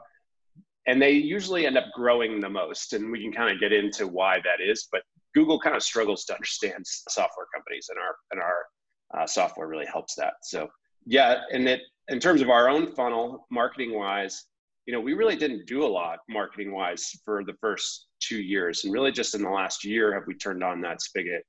And 0.87 1.01
they 1.01 1.13
usually 1.13 1.67
end 1.67 1.79
up 1.79 1.85
growing 1.95 2.41
the 2.41 2.49
most. 2.49 2.93
And 2.93 3.13
we 3.13 3.23
can 3.23 3.33
kind 3.33 3.53
of 3.53 3.61
get 3.61 3.73
into 3.73 4.07
why 4.07 4.39
that 4.39 4.65
is. 4.65 4.89
But 4.91 5.03
Google 5.35 5.61
kind 5.61 5.77
of 5.77 5.83
struggles 5.83 6.25
to 6.25 6.35
understand 6.35 6.85
software 6.85 7.47
companies, 7.55 7.89
and 7.91 7.99
our, 7.99 8.17
and 8.33 8.41
our 8.41 9.23
uh, 9.23 9.27
software 9.27 9.69
really 9.69 9.87
helps 9.87 10.15
that. 10.17 10.35
So, 10.43 10.69
yeah, 11.07 11.43
and 11.53 11.69
it, 11.69 11.81
in 12.09 12.19
terms 12.19 12.41
of 12.41 12.51
our 12.51 12.69
own 12.69 12.93
funnel, 12.95 13.47
marketing 13.51 13.95
wise, 13.95 14.45
you 14.87 14.93
know, 14.93 15.01
we 15.01 15.13
really 15.13 15.37
didn't 15.37 15.67
do 15.67 15.85
a 15.85 15.87
lot 15.87 16.19
marketing 16.29 16.73
wise 16.73 17.13
for 17.25 17.45
the 17.45 17.55
first 17.61 18.09
two 18.21 18.41
years. 18.43 18.85
And 18.85 18.93
really 18.93 19.13
just 19.13 19.35
in 19.35 19.43
the 19.43 19.51
last 19.51 19.85
year 19.85 20.13
have 20.13 20.25
we 20.27 20.35
turned 20.35 20.65
on 20.65 20.81
that 20.81 21.01
spigot. 21.01 21.45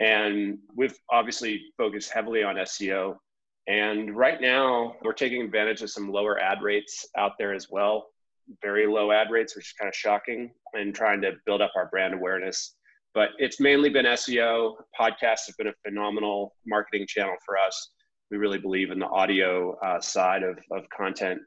And 0.00 0.58
we've 0.74 0.96
obviously 1.10 1.62
focused 1.76 2.10
heavily 2.12 2.42
on 2.42 2.56
SEO. 2.56 3.16
And 3.68 4.16
right 4.16 4.40
now 4.40 4.96
we're 5.02 5.12
taking 5.12 5.42
advantage 5.42 5.82
of 5.82 5.90
some 5.90 6.10
lower 6.10 6.40
ad 6.40 6.62
rates 6.62 7.06
out 7.16 7.32
there 7.38 7.54
as 7.54 7.68
well. 7.70 8.06
Very 8.62 8.86
low 8.86 9.12
ad 9.12 9.30
rates, 9.30 9.54
which 9.54 9.66
is 9.66 9.74
kind 9.78 9.88
of 9.88 9.94
shocking, 9.94 10.50
and 10.72 10.94
trying 10.94 11.20
to 11.22 11.32
build 11.46 11.60
up 11.60 11.72
our 11.76 11.86
brand 11.86 12.14
awareness. 12.14 12.74
But 13.14 13.30
it's 13.38 13.60
mainly 13.60 13.90
been 13.90 14.06
SEO. 14.06 14.74
Podcasts 14.98 15.46
have 15.46 15.56
been 15.58 15.68
a 15.68 15.74
phenomenal 15.86 16.56
marketing 16.66 17.06
channel 17.06 17.36
for 17.44 17.58
us. 17.58 17.90
We 18.30 18.38
really 18.38 18.58
believe 18.58 18.90
in 18.90 18.98
the 18.98 19.06
audio 19.06 19.76
uh, 19.84 20.00
side 20.00 20.42
of, 20.42 20.58
of 20.72 20.88
content 20.96 21.40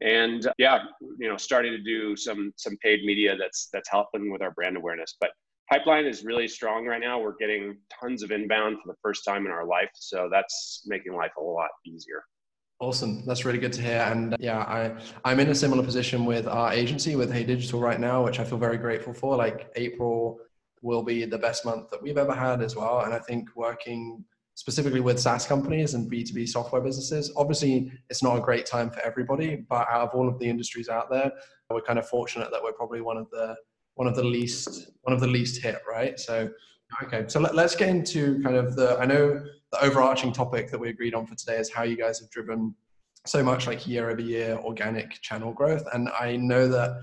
and 0.00 0.46
uh, 0.46 0.52
yeah 0.58 0.78
you 1.18 1.28
know 1.28 1.36
starting 1.36 1.72
to 1.72 1.82
do 1.82 2.16
some 2.16 2.52
some 2.56 2.76
paid 2.82 3.04
media 3.04 3.36
that's 3.36 3.68
that's 3.72 3.88
helping 3.90 4.30
with 4.30 4.42
our 4.42 4.52
brand 4.52 4.76
awareness 4.76 5.16
but 5.20 5.30
pipeline 5.70 6.06
is 6.06 6.24
really 6.24 6.48
strong 6.48 6.86
right 6.86 7.00
now. 7.00 7.20
We're 7.20 7.36
getting 7.36 7.78
tons 8.00 8.22
of 8.22 8.30
inbound 8.30 8.78
for 8.82 8.92
the 8.92 8.96
first 9.02 9.24
time 9.24 9.46
in 9.46 9.52
our 9.52 9.66
life 9.66 9.90
so 9.94 10.28
that's 10.30 10.82
making 10.86 11.14
life 11.14 11.32
a 11.38 11.42
lot 11.42 11.70
easier. 11.86 12.22
Awesome. 12.80 13.24
That's 13.26 13.44
really 13.44 13.58
good 13.58 13.72
to 13.74 13.82
hear. 13.82 14.00
And 14.00 14.36
yeah 14.38 14.60
i 14.60 14.94
i'm 15.24 15.40
in 15.40 15.48
a 15.48 15.54
similar 15.54 15.82
position 15.82 16.24
with 16.24 16.46
our 16.46 16.72
agency 16.72 17.16
with 17.16 17.32
hey 17.32 17.44
digital 17.44 17.80
right 17.80 17.98
now 17.98 18.24
which 18.24 18.38
i 18.38 18.44
feel 18.44 18.58
very 18.58 18.78
grateful 18.78 19.12
for. 19.12 19.36
Like 19.36 19.70
april 19.76 20.38
will 20.80 21.02
be 21.02 21.24
the 21.24 21.38
best 21.38 21.64
month 21.64 21.90
that 21.90 22.00
we've 22.00 22.18
ever 22.18 22.34
had 22.34 22.62
as 22.62 22.76
well. 22.76 23.00
And 23.00 23.12
i 23.12 23.18
think 23.18 23.48
working 23.56 24.24
specifically 24.54 24.98
with 24.98 25.20
SaaS 25.20 25.46
companies 25.46 25.94
and 25.94 26.10
B2B 26.10 26.48
software 26.48 26.82
businesses. 26.82 27.32
Obviously, 27.36 27.92
it's 28.10 28.24
not 28.24 28.36
a 28.36 28.40
great 28.40 28.66
time 28.66 28.90
for 28.90 28.98
everybody, 29.02 29.64
but 29.68 29.86
out 29.88 30.08
of 30.08 30.10
all 30.14 30.26
of 30.28 30.36
the 30.40 30.48
industries 30.48 30.88
out 30.88 31.08
there, 31.08 31.30
we're 31.70 31.80
kind 31.80 31.96
of 31.96 32.08
fortunate 32.08 32.50
that 32.50 32.60
we're 32.60 32.72
probably 32.72 33.00
one 33.00 33.16
of 33.16 33.30
the 33.30 33.54
one 33.98 34.06
of 34.06 34.14
the 34.14 34.22
least 34.22 34.90
one 35.02 35.12
of 35.12 35.20
the 35.20 35.26
least 35.26 35.60
hit, 35.60 35.82
right? 35.88 36.18
So 36.20 36.48
okay, 37.02 37.24
so 37.26 37.40
let, 37.40 37.58
us 37.58 37.74
get 37.74 37.88
into 37.88 38.40
kind 38.42 38.54
of 38.54 38.76
the 38.76 38.96
I 38.98 39.06
know 39.06 39.42
the 39.72 39.84
overarching 39.84 40.32
topic 40.32 40.70
that 40.70 40.78
we 40.78 40.88
agreed 40.88 41.14
on 41.14 41.26
for 41.26 41.34
today 41.34 41.56
is 41.56 41.70
how 41.70 41.82
you 41.82 41.96
guys 41.96 42.20
have 42.20 42.30
driven 42.30 42.74
so 43.26 43.42
much 43.42 43.66
like 43.66 43.86
year 43.88 44.08
over 44.08 44.20
year 44.20 44.56
organic 44.62 45.20
channel 45.20 45.52
growth, 45.52 45.84
and 45.92 46.08
I 46.10 46.36
know 46.36 46.68
that 46.68 47.02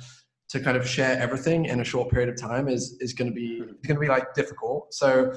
to 0.49 0.59
kind 0.61 0.77
of 0.77 0.87
share 0.87 1.19
everything 1.19 1.65
in 1.65 1.81
a 1.81 1.83
short 1.83 2.09
period 2.09 2.29
of 2.29 2.37
time 2.37 2.69
is 2.69 2.97
is 3.01 3.11
going 3.11 3.29
to 3.29 3.35
be 3.35 3.59
hmm. 3.59 3.73
going 3.85 3.97
to 3.97 3.99
be 3.99 4.07
like 4.07 4.33
difficult. 4.33 4.93
So 4.93 5.33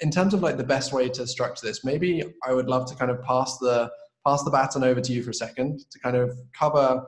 in 0.00 0.10
terms 0.10 0.32
of 0.32 0.42
like 0.42 0.56
the 0.56 0.64
best 0.64 0.94
way 0.94 1.10
to 1.10 1.26
structure 1.26 1.66
this, 1.66 1.84
maybe 1.84 2.24
I 2.42 2.54
would 2.54 2.68
love 2.68 2.86
to 2.90 2.96
kind 2.96 3.10
of 3.10 3.22
pass 3.22 3.58
the 3.58 3.90
pass 4.26 4.42
the 4.44 4.50
baton 4.50 4.82
over 4.82 5.02
to 5.02 5.12
you 5.12 5.22
for 5.22 5.30
a 5.30 5.34
second 5.34 5.80
to 5.90 5.98
kind 5.98 6.16
of 6.16 6.38
cover 6.58 7.04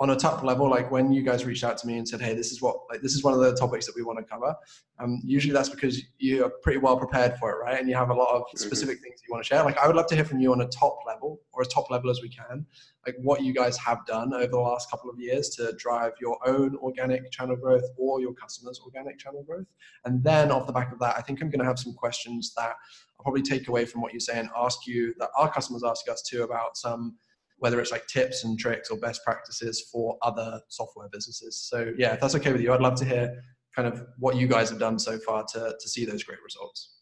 on 0.00 0.10
a 0.10 0.16
top 0.16 0.42
level, 0.42 0.68
like 0.68 0.90
when 0.90 1.12
you 1.12 1.22
guys 1.22 1.44
reached 1.44 1.62
out 1.62 1.78
to 1.78 1.86
me 1.86 1.98
and 1.98 2.08
said, 2.08 2.20
"Hey, 2.20 2.34
this 2.34 2.50
is 2.50 2.60
what 2.60 2.76
like 2.90 3.00
this 3.00 3.14
is 3.14 3.22
one 3.22 3.32
of 3.32 3.38
the 3.38 3.54
topics 3.54 3.86
that 3.86 3.94
we 3.94 4.02
want 4.02 4.18
to 4.18 4.24
cover," 4.24 4.54
um, 4.98 5.20
usually 5.24 5.52
that's 5.52 5.68
because 5.68 6.02
you're 6.18 6.50
pretty 6.62 6.78
well 6.78 6.96
prepared 6.96 7.36
for 7.38 7.52
it, 7.52 7.56
right? 7.62 7.78
And 7.78 7.88
you 7.88 7.94
have 7.94 8.10
a 8.10 8.14
lot 8.14 8.34
of 8.34 8.42
mm-hmm. 8.42 8.58
specific 8.58 9.00
things 9.00 9.20
you 9.26 9.32
want 9.32 9.44
to 9.44 9.46
share. 9.46 9.62
Like, 9.62 9.78
I 9.78 9.86
would 9.86 9.94
love 9.94 10.08
to 10.08 10.16
hear 10.16 10.24
from 10.24 10.40
you 10.40 10.52
on 10.52 10.60
a 10.62 10.66
top 10.66 10.98
level 11.06 11.40
or 11.52 11.62
as 11.62 11.68
top 11.68 11.90
level 11.90 12.10
as 12.10 12.20
we 12.22 12.28
can, 12.28 12.66
like 13.06 13.14
what 13.22 13.42
you 13.42 13.52
guys 13.52 13.76
have 13.78 14.04
done 14.04 14.34
over 14.34 14.46
the 14.48 14.58
last 14.58 14.90
couple 14.90 15.10
of 15.10 15.20
years 15.20 15.48
to 15.50 15.72
drive 15.78 16.12
your 16.20 16.38
own 16.44 16.76
organic 16.76 17.30
channel 17.30 17.54
growth 17.54 17.84
or 17.96 18.20
your 18.20 18.34
customers' 18.34 18.80
organic 18.84 19.18
channel 19.18 19.44
growth. 19.44 19.66
And 20.04 20.24
then 20.24 20.50
off 20.50 20.66
the 20.66 20.72
back 20.72 20.92
of 20.92 20.98
that, 20.98 21.16
I 21.16 21.20
think 21.20 21.40
I'm 21.40 21.50
going 21.50 21.60
to 21.60 21.66
have 21.66 21.78
some 21.78 21.92
questions 21.92 22.52
that 22.56 22.74
I'll 23.18 23.22
probably 23.22 23.42
take 23.42 23.68
away 23.68 23.84
from 23.84 24.00
what 24.00 24.12
you 24.12 24.18
say 24.18 24.40
and 24.40 24.48
ask 24.56 24.88
you 24.88 25.14
that 25.20 25.30
our 25.38 25.52
customers 25.52 25.84
ask 25.84 26.08
us 26.08 26.22
too 26.22 26.42
about 26.42 26.76
some 26.76 27.16
whether 27.64 27.80
it's 27.80 27.90
like 27.90 28.06
tips 28.06 28.44
and 28.44 28.58
tricks 28.58 28.90
or 28.90 28.98
best 28.98 29.24
practices 29.24 29.88
for 29.90 30.18
other 30.20 30.60
software 30.68 31.08
businesses. 31.10 31.56
So 31.56 31.94
yeah, 31.96 32.12
if 32.12 32.20
that's 32.20 32.34
okay 32.34 32.52
with 32.52 32.60
you, 32.60 32.74
I'd 32.74 32.82
love 32.82 32.94
to 32.96 33.06
hear 33.06 33.42
kind 33.74 33.88
of 33.88 34.06
what 34.18 34.36
you 34.36 34.46
guys 34.46 34.68
have 34.68 34.78
done 34.78 34.98
so 34.98 35.16
far 35.16 35.46
to, 35.54 35.74
to 35.80 35.88
see 35.88 36.04
those 36.04 36.22
great 36.22 36.40
results. 36.44 36.96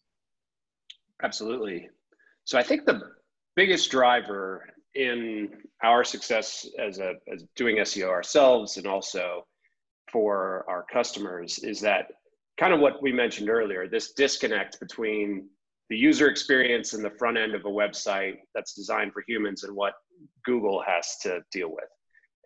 Absolutely. 1.21 1.90
So 2.45 2.61
I 2.61 2.62
think 2.62 2.87
the 2.87 3.00
biggest 3.57 3.90
driver 3.90 4.64
in 4.95 5.49
our 5.83 6.04
success 6.04 6.64
as 6.78 7.00
a 7.00 7.14
as 7.33 7.45
doing 7.57 7.78
SEO 7.78 8.09
ourselves 8.09 8.76
and 8.76 8.87
also 8.87 9.45
for 10.12 10.64
our 10.69 10.87
customers 10.92 11.59
is 11.59 11.81
that 11.81 12.07
kind 12.57 12.73
of 12.73 12.78
what 12.78 13.02
we 13.02 13.12
mentioned 13.12 13.50
earlier, 13.50 13.88
this 13.88 14.12
disconnect 14.12 14.78
between 14.78 15.49
the 15.92 15.99
user 15.99 16.30
experience 16.30 16.94
and 16.94 17.04
the 17.04 17.11
front 17.18 17.37
end 17.37 17.54
of 17.54 17.66
a 17.66 17.68
website 17.68 18.37
that's 18.54 18.72
designed 18.72 19.12
for 19.12 19.22
humans 19.28 19.62
and 19.62 19.76
what 19.76 19.92
Google 20.42 20.82
has 20.87 21.18
to 21.18 21.42
deal 21.52 21.68
with. 21.68 21.84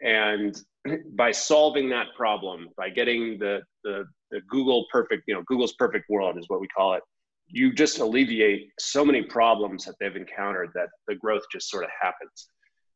And 0.02 0.60
by 1.16 1.30
solving 1.30 1.88
that 1.90 2.08
problem, 2.16 2.70
by 2.76 2.90
getting 2.90 3.38
the, 3.38 3.60
the, 3.84 4.04
the 4.32 4.40
Google 4.48 4.86
perfect, 4.90 5.22
you 5.28 5.34
know, 5.34 5.44
Google's 5.46 5.74
perfect 5.74 6.10
world 6.10 6.36
is 6.36 6.46
what 6.48 6.60
we 6.60 6.66
call 6.66 6.94
it, 6.94 7.04
you 7.46 7.72
just 7.72 8.00
alleviate 8.00 8.68
so 8.80 9.04
many 9.04 9.22
problems 9.22 9.84
that 9.84 9.94
they've 10.00 10.16
encountered 10.16 10.70
that 10.74 10.88
the 11.06 11.14
growth 11.14 11.44
just 11.52 11.70
sort 11.70 11.84
of 11.84 11.90
happens. 12.02 12.48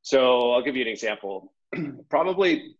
So 0.02 0.50
I'll 0.50 0.62
give 0.62 0.74
you 0.74 0.82
an 0.82 0.88
example. 0.88 1.52
Probably, 2.10 2.74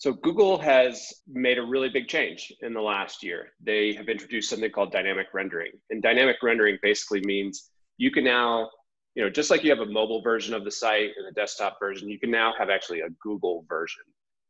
so 0.00 0.12
Google 0.12 0.58
has 0.58 1.12
made 1.28 1.58
a 1.58 1.62
really 1.62 1.90
big 1.90 2.08
change 2.08 2.52
in 2.62 2.72
the 2.72 2.80
last 2.80 3.22
year. 3.22 3.52
They 3.62 3.92
have 3.92 4.08
introduced 4.08 4.50
something 4.50 4.70
called 4.70 4.90
dynamic 4.92 5.28
rendering. 5.32 5.72
And 5.90 6.02
dynamic 6.02 6.36
rendering 6.42 6.78
basically 6.82 7.20
means 7.24 7.70
you 7.98 8.10
can 8.10 8.24
now 8.24 8.70
you 9.14 9.24
know, 9.24 9.30
just 9.30 9.50
like 9.50 9.64
you 9.64 9.70
have 9.70 9.80
a 9.80 9.86
mobile 9.86 10.22
version 10.22 10.54
of 10.54 10.64
the 10.64 10.70
site 10.70 11.10
and 11.16 11.26
a 11.28 11.32
desktop 11.32 11.78
version, 11.80 12.08
you 12.08 12.18
can 12.18 12.30
now 12.30 12.52
have 12.58 12.70
actually 12.70 13.00
a 13.00 13.10
Google 13.22 13.64
version 13.68 14.02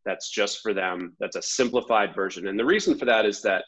that's 0.04 0.30
just 0.30 0.60
for 0.62 0.72
them. 0.74 1.16
That's 1.18 1.36
a 1.36 1.42
simplified 1.42 2.14
version. 2.14 2.46
And 2.46 2.58
the 2.58 2.64
reason 2.64 2.96
for 2.96 3.04
that 3.06 3.26
is 3.26 3.42
that 3.42 3.64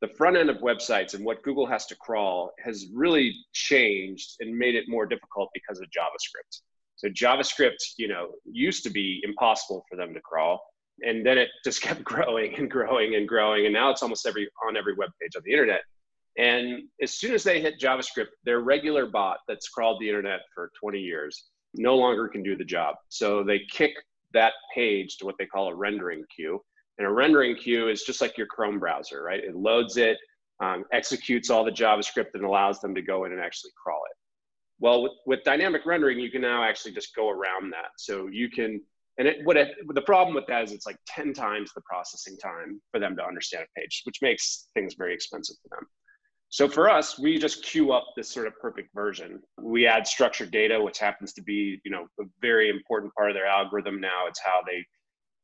the 0.00 0.08
front 0.08 0.36
end 0.36 0.50
of 0.50 0.58
websites 0.58 1.14
and 1.14 1.24
what 1.24 1.42
Google 1.42 1.66
has 1.66 1.86
to 1.86 1.96
crawl 1.96 2.52
has 2.64 2.86
really 2.94 3.34
changed 3.52 4.36
and 4.40 4.56
made 4.56 4.74
it 4.74 4.84
more 4.88 5.06
difficult 5.06 5.48
because 5.54 5.80
of 5.80 5.86
JavaScript. 5.86 6.60
So 6.96 7.08
JavaScript, 7.08 7.76
you 7.98 8.08
know, 8.08 8.28
used 8.44 8.82
to 8.84 8.90
be 8.90 9.20
impossible 9.24 9.84
for 9.88 9.96
them 9.96 10.14
to 10.14 10.20
crawl. 10.20 10.60
And 11.02 11.24
then 11.24 11.38
it 11.38 11.48
just 11.64 11.82
kept 11.82 12.04
growing 12.04 12.54
and 12.54 12.70
growing 12.70 13.14
and 13.14 13.28
growing. 13.28 13.66
And 13.66 13.74
now 13.74 13.90
it's 13.90 14.02
almost 14.02 14.26
every 14.26 14.48
on 14.66 14.76
every 14.76 14.94
web 14.94 15.10
page 15.20 15.36
on 15.36 15.42
the 15.44 15.52
internet. 15.52 15.82
And 16.38 16.82
as 17.02 17.14
soon 17.14 17.32
as 17.32 17.42
they 17.42 17.60
hit 17.60 17.80
JavaScript, 17.80 18.26
their 18.44 18.60
regular 18.60 19.06
bot 19.06 19.38
that's 19.48 19.68
crawled 19.68 20.00
the 20.00 20.08
internet 20.08 20.40
for 20.54 20.70
20 20.78 20.98
years 20.98 21.44
no 21.74 21.96
longer 21.96 22.28
can 22.28 22.42
do 22.42 22.56
the 22.56 22.64
job. 22.64 22.96
So 23.08 23.42
they 23.42 23.60
kick 23.70 23.92
that 24.32 24.52
page 24.74 25.16
to 25.18 25.24
what 25.24 25.36
they 25.38 25.46
call 25.46 25.68
a 25.68 25.74
rendering 25.74 26.24
queue. 26.34 26.62
And 26.98 27.06
a 27.06 27.10
rendering 27.10 27.56
queue 27.56 27.88
is 27.88 28.02
just 28.02 28.20
like 28.20 28.38
your 28.38 28.46
Chrome 28.46 28.78
browser, 28.78 29.22
right? 29.22 29.42
It 29.42 29.54
loads 29.54 29.96
it, 29.96 30.16
um, 30.60 30.84
executes 30.92 31.50
all 31.50 31.64
the 31.64 31.70
JavaScript, 31.70 32.30
and 32.34 32.44
allows 32.44 32.80
them 32.80 32.94
to 32.94 33.02
go 33.02 33.24
in 33.24 33.32
and 33.32 33.40
actually 33.40 33.72
crawl 33.82 34.00
it. 34.10 34.16
Well, 34.78 35.02
with, 35.02 35.12
with 35.26 35.44
dynamic 35.44 35.84
rendering, 35.84 36.18
you 36.18 36.30
can 36.30 36.40
now 36.40 36.62
actually 36.62 36.92
just 36.92 37.14
go 37.14 37.28
around 37.28 37.70
that. 37.72 37.90
So 37.98 38.28
you 38.28 38.50
can, 38.50 38.82
and 39.18 39.28
it, 39.28 39.38
what 39.44 39.56
it, 39.56 39.74
the 39.94 40.02
problem 40.02 40.34
with 40.34 40.46
that 40.46 40.64
is 40.64 40.72
it's 40.72 40.86
like 40.86 40.98
10 41.06 41.32
times 41.32 41.72
the 41.74 41.80
processing 41.82 42.36
time 42.36 42.80
for 42.92 43.00
them 43.00 43.16
to 43.16 43.24
understand 43.24 43.64
a 43.64 43.80
page, 43.80 44.02
which 44.04 44.20
makes 44.20 44.68
things 44.74 44.94
very 44.94 45.14
expensive 45.14 45.56
for 45.62 45.76
them. 45.76 45.86
So 46.48 46.68
for 46.68 46.88
us, 46.88 47.18
we 47.18 47.38
just 47.38 47.64
queue 47.64 47.92
up 47.92 48.06
this 48.16 48.30
sort 48.30 48.46
of 48.46 48.58
perfect 48.60 48.94
version. 48.94 49.40
We 49.60 49.86
add 49.86 50.06
structured 50.06 50.50
data, 50.50 50.80
which 50.80 50.98
happens 50.98 51.32
to 51.34 51.42
be, 51.42 51.80
you 51.84 51.90
know, 51.90 52.06
a 52.20 52.24
very 52.40 52.68
important 52.68 53.12
part 53.14 53.30
of 53.30 53.34
their 53.34 53.46
algorithm 53.46 54.00
now. 54.00 54.26
It's 54.28 54.40
how 54.40 54.60
they 54.66 54.84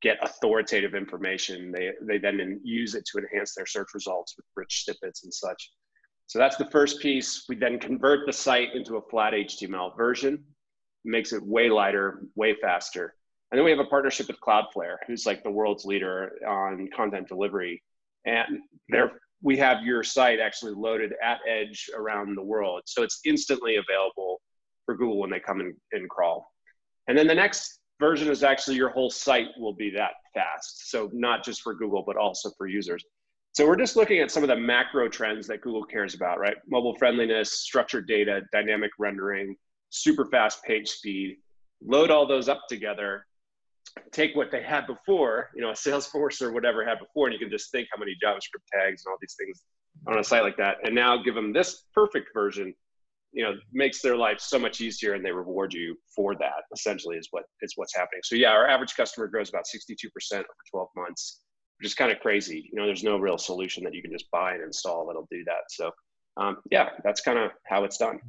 get 0.01 0.19
authoritative 0.23 0.95
information. 0.95 1.73
They 1.73 1.91
they 2.03 2.19
then 2.19 2.61
use 2.63 2.95
it 2.95 3.05
to 3.07 3.19
enhance 3.19 3.55
their 3.55 3.67
search 3.67 3.89
results 3.95 4.35
with 4.37 4.47
rich 4.55 4.85
snippets 4.85 5.25
and 5.25 5.35
such. 5.35 5.71
So 6.27 6.39
that's 6.39 6.57
the 6.57 6.71
first 6.71 7.01
piece. 7.01 7.45
We 7.49 7.57
then 7.57 7.79
convert 7.79 8.27
the 8.27 8.33
site 8.33 8.75
into 8.75 8.97
a 8.97 9.03
flat 9.11 9.33
HTML 9.33 9.97
version, 9.97 10.35
it 10.35 11.09
makes 11.09 11.33
it 11.33 11.43
way 11.43 11.69
lighter, 11.69 12.23
way 12.37 12.55
faster. 12.61 13.15
And 13.53 13.59
then 13.59 13.67
we 13.67 13.71
have 13.71 13.81
a 13.81 13.85
partnership 13.85 14.29
with 14.29 14.41
Cloudflare, 14.41 14.97
who's 15.07 15.27
like 15.27 15.43
the 15.43 15.51
world's 15.51 15.85
leader 15.85 16.33
on 16.49 16.89
content 16.97 17.29
delivery. 17.29 17.83
And 18.25 18.61
they're 18.89 19.13
we 19.43 19.57
have 19.59 19.83
your 19.83 20.03
site 20.03 20.39
actually 20.41 20.73
loaded 20.73 21.13
at 21.23 21.41
edge 21.49 21.91
around 21.97 22.37
the 22.37 22.43
world. 22.43 22.83
So 22.87 23.03
it's 23.03 23.21
instantly 23.25 23.77
available 23.77 24.41
for 24.87 24.97
Google 24.97 25.19
when 25.19 25.31
they 25.31 25.41
come 25.41 25.61
and, 25.61 25.75
and 25.91 26.09
crawl. 26.09 26.49
And 27.09 27.19
then 27.19 27.27
the 27.27 27.35
next 27.35 27.81
version 27.99 28.31
is 28.31 28.45
actually 28.45 28.77
your 28.77 28.91
whole 28.91 29.11
site 29.11 29.49
will 29.59 29.75
be 29.75 29.91
that 29.91 30.13
fast. 30.33 30.91
So 30.91 31.11
not 31.13 31.45
just 31.45 31.63
for 31.63 31.75
Google, 31.75 32.05
but 32.07 32.17
also 32.17 32.51
for 32.57 32.69
users. 32.69 33.05
So 33.51 33.67
we're 33.67 33.77
just 33.77 33.97
looking 33.97 34.21
at 34.21 34.31
some 34.31 34.45
of 34.45 34.49
the 34.49 34.57
macro 34.57 35.09
trends 35.09 35.47
that 35.49 35.61
Google 35.61 35.85
cares 35.85 36.15
about, 36.15 36.39
right? 36.39 36.57
Mobile 36.69 36.97
friendliness, 36.97 37.61
structured 37.61 38.07
data, 38.07 38.43
dynamic 38.53 38.93
rendering, 38.99 39.57
super 39.91 40.27
fast 40.27 40.63
page 40.63 40.89
speed. 40.89 41.37
Load 41.85 42.11
all 42.11 42.27
those 42.27 42.49
up 42.49 42.63
together 42.69 43.27
take 44.13 44.35
what 44.37 44.51
they 44.51 44.63
had 44.63 44.87
before, 44.87 45.51
you 45.55 45.63
know, 45.63 45.71
Salesforce 45.71 46.43
or 46.43 46.53
whatever 46.53 46.85
had 46.85 46.99
before, 46.99 47.27
and 47.27 47.33
you 47.33 47.39
can 47.39 47.51
just 47.51 47.71
think 47.71 47.89
how 47.93 47.99
many 47.99 48.17
JavaScript 48.23 48.67
tags 48.73 49.05
and 49.05 49.13
all 49.13 49.19
these 49.21 49.37
things 49.39 49.63
on 50.07 50.19
a 50.19 50.25
site 50.25 50.43
like 50.43 50.57
that, 50.57 50.77
and 50.85 50.95
now 50.95 51.23
give 51.23 51.35
them 51.35 51.53
this 51.53 51.85
perfect 51.95 52.29
version. 52.35 52.75
You 53.35 53.45
know, 53.45 53.55
makes 53.73 54.03
their 54.03 54.17
life 54.17 54.41
so 54.41 54.59
much 54.59 54.83
easier, 54.83 55.15
and 55.15 55.25
they 55.25 55.33
reward 55.33 55.73
you 55.73 55.97
for 56.15 56.35
that. 56.35 56.65
Essentially, 56.75 57.17
is 57.17 57.29
what 57.31 57.45
is 57.63 57.73
what's 57.77 57.97
happening. 57.97 58.21
So 58.25 58.37
yeah, 58.37 58.51
our 58.51 58.69
average 58.69 58.95
customer 58.95 59.27
grows 59.27 59.49
about 59.49 59.65
62% 59.65 60.11
over 60.35 60.47
12 60.71 60.89
months, 60.97 61.41
which 61.79 61.87
is 61.87 61.95
kind 61.95 62.13
of 62.13 62.21
crazy. 62.21 62.69
You 62.71 62.79
know, 62.79 62.85
there's 62.85 63.03
no 63.03 63.17
real 63.17 63.39
solution 63.39 63.85
that 63.85 63.95
you 63.95 64.03
can 64.03 64.13
just 64.13 64.31
buy 64.31 64.53
and 64.53 64.63
install 64.63 65.07
that'll 65.07 65.29
do 65.31 65.43
that. 65.45 65.63
So 65.71 65.91
um, 66.37 66.59
yeah, 66.71 66.91
that's 67.05 67.21
kind 67.21 67.39
of 67.39 67.51
how 67.67 67.85
it's 67.85 67.99
done. 67.99 68.21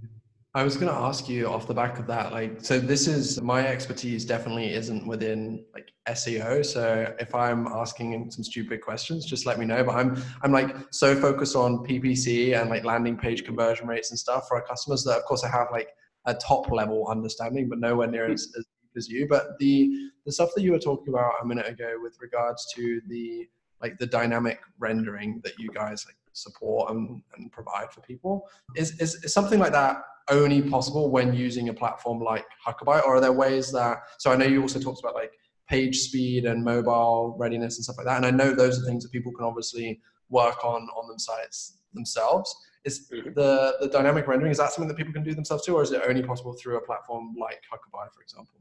I 0.55 0.63
was 0.63 0.77
going 0.77 0.93
to 0.93 0.99
ask 0.99 1.27
you 1.27 1.47
off 1.47 1.65
the 1.65 1.73
back 1.73 1.97
of 1.97 2.05
that, 2.05 2.31
like, 2.31 2.63
so 2.63 2.79
this 2.79 3.07
is 3.07 3.41
my 3.41 3.65
expertise 3.65 4.23
definitely 4.23 4.71
isn't 4.71 5.07
within 5.07 5.65
like 5.73 5.91
SEO. 6.07 6.63
So 6.63 7.11
if 7.19 7.33
I'm 7.33 7.65
asking 7.65 8.29
some 8.29 8.43
stupid 8.43 8.79
questions, 8.79 9.25
just 9.25 9.47
let 9.47 9.57
me 9.57 9.65
know. 9.65 9.83
But 9.83 9.95
I'm, 9.95 10.21
I'm 10.43 10.51
like 10.51 10.75
so 10.91 11.19
focused 11.19 11.55
on 11.55 11.79
PPC 11.79 12.59
and 12.59 12.69
like 12.69 12.83
landing 12.83 13.17
page 13.17 13.43
conversion 13.45 13.87
rates 13.87 14.11
and 14.11 14.19
stuff 14.19 14.47
for 14.47 14.57
our 14.57 14.63
customers 14.63 15.03
that 15.05 15.17
of 15.17 15.25
course 15.25 15.43
I 15.43 15.49
have 15.49 15.69
like 15.71 15.89
a 16.25 16.35
top 16.35 16.69
level 16.69 17.07
understanding, 17.07 17.67
but 17.67 17.79
nowhere 17.79 18.07
near 18.07 18.31
as, 18.31 18.43
as 18.55 18.65
deep 18.65 18.91
as 18.95 19.09
you. 19.09 19.27
But 19.27 19.57
the, 19.57 20.11
the 20.27 20.31
stuff 20.31 20.51
that 20.55 20.61
you 20.61 20.73
were 20.73 20.79
talking 20.79 21.09
about 21.09 21.33
a 21.41 21.45
minute 21.47 21.67
ago 21.67 21.95
with 21.99 22.15
regards 22.21 22.71
to 22.75 23.01
the, 23.07 23.47
like 23.81 23.97
the 23.97 24.05
dynamic 24.05 24.59
rendering 24.77 25.41
that 25.43 25.57
you 25.57 25.69
guys 25.69 26.05
like 26.05 26.15
support 26.33 26.91
and, 26.91 27.21
and 27.37 27.51
provide 27.51 27.91
for 27.91 28.01
people 28.01 28.47
is, 28.75 28.99
is, 28.99 29.15
is 29.23 29.33
something 29.33 29.59
like 29.59 29.71
that 29.71 29.97
only 30.29 30.61
possible 30.61 31.09
when 31.09 31.33
using 31.33 31.69
a 31.69 31.73
platform 31.73 32.19
like 32.19 32.45
Huckabuy, 32.65 33.03
or 33.05 33.15
are 33.15 33.21
there 33.21 33.33
ways 33.33 33.71
that? 33.71 33.99
So 34.19 34.31
I 34.31 34.35
know 34.35 34.45
you 34.45 34.61
also 34.61 34.79
talked 34.79 34.99
about 34.99 35.15
like 35.15 35.33
page 35.67 35.97
speed 35.97 36.45
and 36.45 36.63
mobile 36.63 37.35
readiness 37.37 37.77
and 37.77 37.83
stuff 37.83 37.97
like 37.97 38.05
that, 38.05 38.17
and 38.17 38.25
I 38.25 38.31
know 38.31 38.53
those 38.53 38.81
are 38.81 38.85
things 38.85 39.03
that 39.03 39.11
people 39.11 39.31
can 39.33 39.45
obviously 39.45 39.99
work 40.29 40.63
on 40.63 40.87
on 40.95 41.07
them 41.07 41.19
sites 41.19 41.79
themselves. 41.93 42.55
Is 42.85 43.09
mm-hmm. 43.11 43.33
the 43.33 43.75
the 43.81 43.87
dynamic 43.87 44.27
rendering 44.27 44.51
is 44.51 44.57
that 44.57 44.71
something 44.71 44.87
that 44.87 44.97
people 44.97 45.13
can 45.13 45.23
do 45.23 45.33
themselves 45.33 45.65
too, 45.65 45.75
or 45.75 45.83
is 45.83 45.91
it 45.91 46.01
only 46.07 46.23
possible 46.23 46.53
through 46.53 46.77
a 46.77 46.81
platform 46.81 47.35
like 47.39 47.61
Huckabuy, 47.71 48.13
for 48.13 48.21
example? 48.21 48.55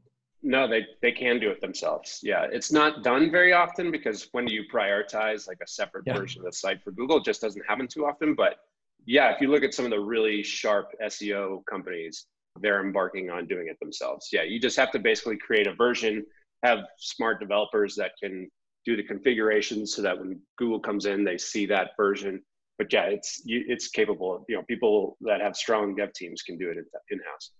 No, 0.45 0.67
they 0.67 0.85
they 1.01 1.13
can 1.13 1.39
do 1.39 1.49
it 1.49 1.61
themselves. 1.61 2.19
Yeah, 2.21 2.47
it's 2.51 2.71
not 2.71 3.01
done 3.01 3.31
very 3.31 3.53
often 3.53 3.91
because 3.91 4.27
when 4.33 4.45
you 4.47 4.65
prioritize 4.71 5.47
like 5.47 5.59
a 5.63 5.67
separate 5.67 6.03
yeah. 6.05 6.17
version 6.17 6.41
of 6.41 6.47
the 6.47 6.51
site 6.51 6.83
for 6.83 6.91
Google, 6.91 7.17
it 7.17 7.25
just 7.25 7.41
doesn't 7.41 7.63
happen 7.65 7.87
too 7.87 8.05
often. 8.05 8.35
But 8.35 8.57
yeah, 9.05 9.33
if 9.33 9.39
you 9.39 9.47
look 9.47 9.63
at 9.63 9.73
some 9.73 9.85
of 9.85 9.91
the 9.91 9.99
really 9.99 10.43
sharp 10.43 10.91
SEO 11.01 11.65
companies, 11.65 12.25
they're 12.59 12.85
embarking 12.85 13.29
on 13.29 13.47
doing 13.47 13.67
it 13.67 13.79
themselves. 13.79 14.29
Yeah, 14.33 14.43
you 14.43 14.59
just 14.59 14.77
have 14.77 14.91
to 14.91 14.99
basically 14.99 15.37
create 15.37 15.65
a 15.65 15.73
version, 15.73 16.25
have 16.63 16.79
smart 16.97 17.39
developers 17.39 17.95
that 17.95 18.11
can 18.21 18.49
do 18.85 18.97
the 18.97 19.03
configurations 19.03 19.95
so 19.95 20.01
that 20.01 20.19
when 20.19 20.41
Google 20.57 20.79
comes 20.79 21.05
in, 21.05 21.23
they 21.23 21.37
see 21.37 21.65
that 21.67 21.91
version. 21.95 22.43
But 22.77 22.91
yeah, 22.91 23.03
it's 23.03 23.41
it's 23.45 23.87
capable. 23.87 24.43
You 24.49 24.57
know, 24.57 24.63
people 24.63 25.15
that 25.21 25.39
have 25.39 25.55
strong 25.55 25.95
dev 25.95 26.11
teams 26.13 26.41
can 26.41 26.57
do 26.57 26.69
it 26.69 26.77
in 27.09 27.19
house. 27.31 27.51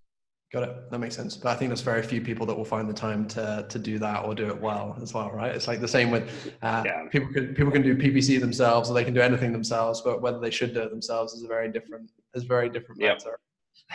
Got 0.53 0.69
it. 0.69 0.91
That 0.91 0.99
makes 0.99 1.15
sense. 1.15 1.35
But 1.35 1.49
I 1.49 1.55
think 1.55 1.69
there's 1.69 1.81
very 1.81 2.03
few 2.03 2.21
people 2.21 2.45
that 2.45 2.55
will 2.55 2.63
find 2.63 2.87
the 2.87 2.93
time 2.93 3.27
to 3.29 3.65
to 3.67 3.79
do 3.79 3.97
that 3.97 4.23
or 4.23 4.35
do 4.35 4.47
it 4.47 4.61
well 4.61 4.95
as 5.01 5.11
well, 5.11 5.31
right? 5.31 5.53
It's 5.53 5.67
like 5.67 5.81
the 5.81 5.87
same 5.87 6.11
with 6.11 6.53
uh, 6.61 6.83
yeah. 6.85 7.07
people 7.11 7.33
can 7.33 7.55
people 7.55 7.71
can 7.71 7.81
do 7.81 7.97
PPC 7.97 8.39
themselves 8.39 8.87
or 8.87 8.93
they 8.93 9.03
can 9.03 9.15
do 9.15 9.21
anything 9.21 9.51
themselves, 9.51 10.01
but 10.01 10.21
whether 10.21 10.39
they 10.39 10.51
should 10.51 10.75
do 10.75 10.81
it 10.81 10.91
themselves 10.91 11.33
is 11.33 11.43
a 11.43 11.47
very 11.47 11.71
different 11.71 12.11
is 12.35 12.43
very 12.43 12.69
different 12.69 13.01
matter. 13.01 13.39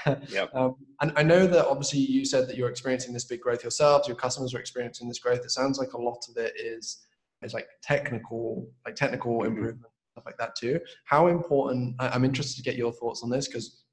Yep. 0.05 0.25
yep. 0.31 0.51
um, 0.53 0.75
and 1.01 1.13
I 1.15 1.23
know 1.23 1.47
that 1.47 1.69
obviously 1.69 2.01
you 2.01 2.25
said 2.25 2.49
that 2.49 2.57
you're 2.57 2.71
experiencing 2.71 3.15
this 3.15 3.25
big 3.25 3.41
growth 3.41 3.63
yourselves. 3.63 4.09
Your 4.09 4.17
customers 4.17 4.53
are 4.53 4.59
experiencing 4.59 5.07
this 5.07 5.21
growth. 5.21 5.45
It 5.45 5.53
sounds 5.53 5.79
like 5.79 5.93
a 5.93 6.01
lot 6.01 6.25
of 6.29 6.37
it 6.39 6.55
is 6.59 7.07
is 7.43 7.55
like 7.55 7.69
technical, 7.83 8.69
like 8.85 8.97
technical 8.97 9.39
mm-hmm. 9.39 9.47
improvement 9.47 9.93
stuff 10.11 10.27
like 10.27 10.39
that 10.39 10.57
too. 10.57 10.81
How 11.05 11.29
important? 11.29 11.95
I'm 12.01 12.25
interested 12.25 12.57
to 12.57 12.63
get 12.69 12.77
your 12.77 12.93
thoughts 12.93 13.23
on 13.23 13.31
this 13.31 13.47
because 13.47 13.85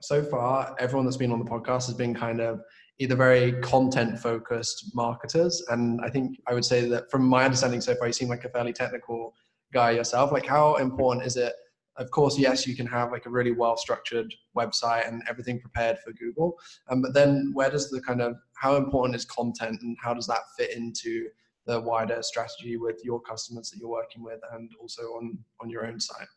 so 0.00 0.22
far 0.22 0.74
everyone 0.78 1.04
that's 1.04 1.16
been 1.16 1.32
on 1.32 1.38
the 1.38 1.50
podcast 1.50 1.86
has 1.86 1.94
been 1.94 2.14
kind 2.14 2.40
of 2.40 2.60
either 2.98 3.14
very 3.14 3.52
content 3.60 4.18
focused 4.18 4.94
marketers 4.94 5.62
and 5.70 6.00
i 6.02 6.08
think 6.08 6.38
i 6.48 6.54
would 6.54 6.64
say 6.64 6.88
that 6.88 7.10
from 7.10 7.26
my 7.26 7.44
understanding 7.44 7.80
so 7.80 7.94
far 7.94 8.06
you 8.06 8.12
seem 8.12 8.28
like 8.28 8.44
a 8.44 8.48
fairly 8.48 8.72
technical 8.72 9.34
guy 9.72 9.90
yourself. 9.90 10.32
Like 10.32 10.46
how 10.46 10.76
important 10.76 11.26
is 11.26 11.36
it? 11.36 11.52
Of 11.98 12.10
course 12.10 12.38
yes 12.38 12.66
you 12.66 12.76
can 12.76 12.86
have 12.86 13.10
like 13.10 13.24
a 13.24 13.30
really 13.30 13.52
well 13.52 13.76
structured 13.78 14.32
website 14.54 15.08
and 15.08 15.22
everything 15.30 15.58
prepared 15.58 15.98
for 16.00 16.12
google 16.12 16.58
um, 16.90 17.00
but 17.00 17.14
then 17.14 17.52
where 17.54 17.70
does 17.70 17.88
the 17.88 18.02
kind 18.02 18.20
of 18.20 18.36
how 18.54 18.76
important 18.76 19.16
is 19.16 19.24
content 19.24 19.80
and 19.80 19.96
how 20.02 20.12
does 20.12 20.26
that 20.26 20.42
fit 20.58 20.76
into 20.76 21.28
the 21.64 21.80
wider 21.80 22.22
strategy 22.22 22.76
with 22.76 23.00
your 23.02 23.18
customers 23.22 23.70
that 23.70 23.78
you're 23.78 23.88
working 23.88 24.22
with 24.22 24.40
and 24.52 24.70
also 24.78 25.04
on 25.16 25.38
on 25.62 25.70
your 25.70 25.86
own 25.86 25.98
site 25.98 26.28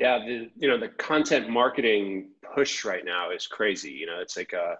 yeah, 0.00 0.18
the 0.18 0.50
you 0.56 0.66
know 0.66 0.78
the 0.78 0.88
content 0.88 1.50
marketing 1.50 2.30
push 2.54 2.84
right 2.84 3.04
now 3.04 3.30
is 3.30 3.46
crazy. 3.46 3.92
You 3.92 4.06
know, 4.06 4.18
it's 4.20 4.36
like 4.36 4.54
a 4.54 4.76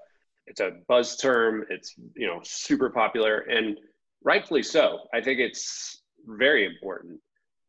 it's 0.46 0.60
a 0.60 0.72
buzz 0.88 1.16
term. 1.16 1.64
It's 1.68 1.94
you 2.16 2.26
know 2.26 2.40
super 2.42 2.88
popular 2.88 3.40
and 3.40 3.78
rightfully 4.24 4.62
so. 4.62 5.00
I 5.14 5.20
think 5.20 5.38
it's 5.38 6.02
very 6.26 6.64
important. 6.64 7.20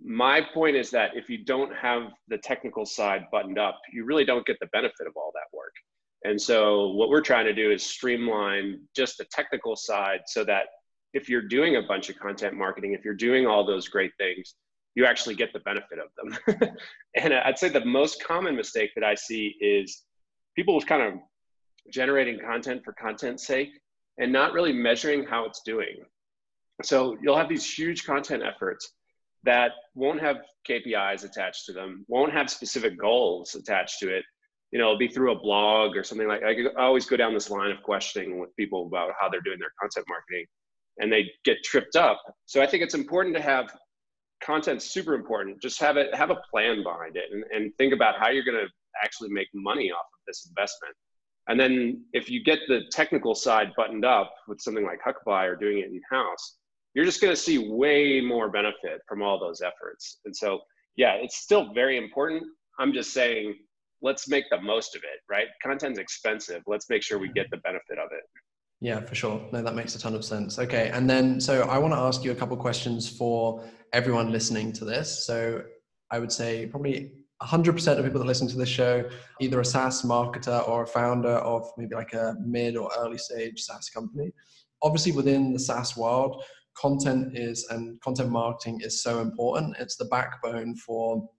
My 0.03 0.41
point 0.53 0.77
is 0.77 0.89
that 0.91 1.11
if 1.15 1.29
you 1.29 1.43
don't 1.43 1.75
have 1.75 2.03
the 2.29 2.37
technical 2.37 2.85
side 2.85 3.25
buttoned 3.31 3.59
up, 3.59 3.79
you 3.91 4.05
really 4.05 4.25
don't 4.25 4.45
get 4.45 4.57
the 4.61 4.67
benefit 4.67 5.05
of 5.05 5.13
all 5.15 5.31
that 5.35 5.55
work. 5.55 5.73
And 6.23 6.41
so 6.41 6.91
what 6.91 7.09
we're 7.09 7.21
trying 7.21 7.45
to 7.45 7.53
do 7.53 7.71
is 7.71 7.83
streamline 7.83 8.81
just 8.95 9.17
the 9.17 9.25
technical 9.25 9.75
side 9.75 10.21
so 10.25 10.43
that 10.45 10.67
if 11.13 11.27
you're 11.29 11.47
doing 11.47 11.75
a 11.75 11.81
bunch 11.81 12.09
of 12.09 12.17
content 12.17 12.55
marketing, 12.55 12.93
if 12.93 13.03
you're 13.03 13.13
doing 13.13 13.45
all 13.45 13.65
those 13.65 13.87
great 13.87 14.11
things, 14.17 14.55
you 14.95 15.05
actually 15.05 15.35
get 15.35 15.53
the 15.53 15.59
benefit 15.59 15.99
of 15.99 16.09
them. 16.17 16.77
and 17.15 17.33
I'd 17.33 17.57
say 17.57 17.69
the 17.69 17.85
most 17.85 18.23
common 18.23 18.55
mistake 18.55 18.91
that 18.95 19.03
I 19.03 19.15
see 19.15 19.55
is 19.61 20.03
people 20.55 20.79
kind 20.81 21.01
of 21.01 21.19
generating 21.91 22.39
content 22.39 22.83
for 22.83 22.93
content's 22.93 23.47
sake 23.47 23.69
and 24.17 24.31
not 24.31 24.53
really 24.53 24.73
measuring 24.73 25.25
how 25.25 25.45
it's 25.45 25.61
doing. 25.65 26.03
So 26.83 27.17
you'll 27.21 27.37
have 27.37 27.49
these 27.49 27.71
huge 27.71 28.05
content 28.05 28.43
efforts 28.43 28.93
that 29.43 29.71
won't 29.95 30.21
have 30.21 30.37
KPIs 30.69 31.23
attached 31.23 31.65
to 31.65 31.73
them, 31.73 32.05
won't 32.07 32.33
have 32.33 32.49
specific 32.49 32.99
goals 32.99 33.55
attached 33.55 33.99
to 33.99 34.15
it. 34.15 34.23
You 34.71 34.79
know, 34.79 34.85
it'll 34.85 34.97
be 34.97 35.07
through 35.07 35.31
a 35.31 35.39
blog 35.39 35.97
or 35.97 36.03
something 36.03 36.27
like 36.27 36.43
I 36.43 36.55
always 36.77 37.05
go 37.05 37.17
down 37.17 37.33
this 37.33 37.49
line 37.49 37.71
of 37.71 37.81
questioning 37.83 38.39
with 38.39 38.55
people 38.55 38.87
about 38.87 39.11
how 39.19 39.29
they're 39.29 39.41
doing 39.41 39.59
their 39.59 39.71
content 39.79 40.05
marketing 40.07 40.45
and 40.99 41.11
they 41.11 41.29
get 41.43 41.57
tripped 41.63 41.95
up. 41.95 42.21
So 42.45 42.61
I 42.61 42.67
think 42.67 42.83
it's 42.83 42.93
important 42.93 43.35
to 43.35 43.41
have 43.41 43.73
content's 44.43 44.91
super 44.91 45.13
important. 45.13 45.61
Just 45.61 45.79
have 45.79 45.97
it, 45.97 46.13
have 46.15 46.29
a 46.29 46.41
plan 46.51 46.83
behind 46.83 47.15
it, 47.15 47.25
and, 47.31 47.43
and 47.53 47.75
think 47.77 47.93
about 47.93 48.19
how 48.19 48.29
you're 48.29 48.45
to 48.57 48.69
actually 49.03 49.29
make 49.29 49.47
money 49.53 49.91
off 49.91 50.05
of 50.13 50.19
this 50.27 50.47
investment. 50.49 50.95
And 51.47 51.59
then 51.59 52.03
if 52.13 52.29
you 52.29 52.43
get 52.43 52.59
the 52.67 52.81
technical 52.91 53.35
side 53.35 53.71
buttoned 53.75 54.05
up 54.05 54.33
with 54.47 54.61
something 54.61 54.85
like 54.85 54.99
Huckabuy 55.05 55.45
or 55.47 55.55
doing 55.55 55.79
it 55.79 55.85
in 55.85 56.01
house, 56.09 56.57
you're 56.93 57.05
just 57.05 57.21
to 57.35 57.41
see 57.41 57.69
way 57.71 58.21
more 58.21 58.49
benefit 58.49 59.01
from 59.07 59.21
all 59.21 59.39
those 59.39 59.61
efforts. 59.61 60.19
And 60.25 60.35
so, 60.35 60.59
yeah, 60.97 61.13
it's 61.13 61.37
still 61.37 61.73
very 61.73 61.97
important. 61.97 62.43
I'm 62.79 62.93
just 62.93 63.13
saying, 63.13 63.55
let's 64.01 64.27
make 64.27 64.45
the 64.51 64.61
most 64.61 64.95
of 64.95 65.03
it, 65.03 65.19
right? 65.29 65.47
Content's 65.63 65.99
expensive. 65.99 66.61
Let's 66.67 66.89
make 66.89 67.01
sure 67.01 67.17
we 67.17 67.29
get 67.29 67.47
the 67.49 67.57
benefit 67.57 67.97
of 67.97 68.09
it. 68.11 68.23
Yeah, 68.81 68.99
for 69.01 69.13
sure. 69.13 69.39
No, 69.53 69.61
that 69.61 69.75
makes 69.75 69.95
a 69.95 69.99
ton 69.99 70.15
of 70.15 70.25
sense. 70.25 70.57
Okay. 70.57 70.89
And 70.91 71.07
then, 71.07 71.39
so 71.39 71.61
I 71.61 71.77
want 71.77 71.93
to 71.93 71.99
ask 71.99 72.23
you 72.23 72.31
a 72.31 72.35
couple 72.35 72.57
questions 72.57 73.07
for 73.07 73.63
everyone 73.93 74.31
listening 74.31 74.73
to 74.73 74.85
this. 74.85 75.23
So 75.25 75.61
I 76.09 76.17
would 76.17 76.31
say 76.31 76.65
probably 76.65 77.11
100% 77.43 77.97
of 77.97 78.03
people 78.03 78.19
that 78.19 78.25
listen 78.25 78.47
to 78.47 78.57
this 78.57 78.69
show, 78.69 79.07
either 79.39 79.59
a 79.59 79.65
SaaS 79.65 80.01
marketer 80.01 80.67
or 80.67 80.83
a 80.83 80.87
founder 80.87 81.29
of 81.29 81.71
maybe 81.77 81.93
like 81.93 82.13
a 82.13 82.35
mid 82.43 82.75
or 82.75 82.89
early 82.97 83.19
stage 83.19 83.61
SaaS 83.61 83.89
company. 83.89 84.31
Obviously, 84.81 85.11
within 85.11 85.53
the 85.53 85.59
SaaS 85.59 85.95
world, 85.95 86.43
content 86.75 87.37
is 87.37 87.67
and 87.69 88.01
content 88.01 88.31
marketing 88.31 88.81
is 88.81 89.03
so 89.03 89.19
important. 89.19 89.75
It's 89.79 89.95
the 89.95 90.05
backbone 90.05 90.75
for 90.75 91.29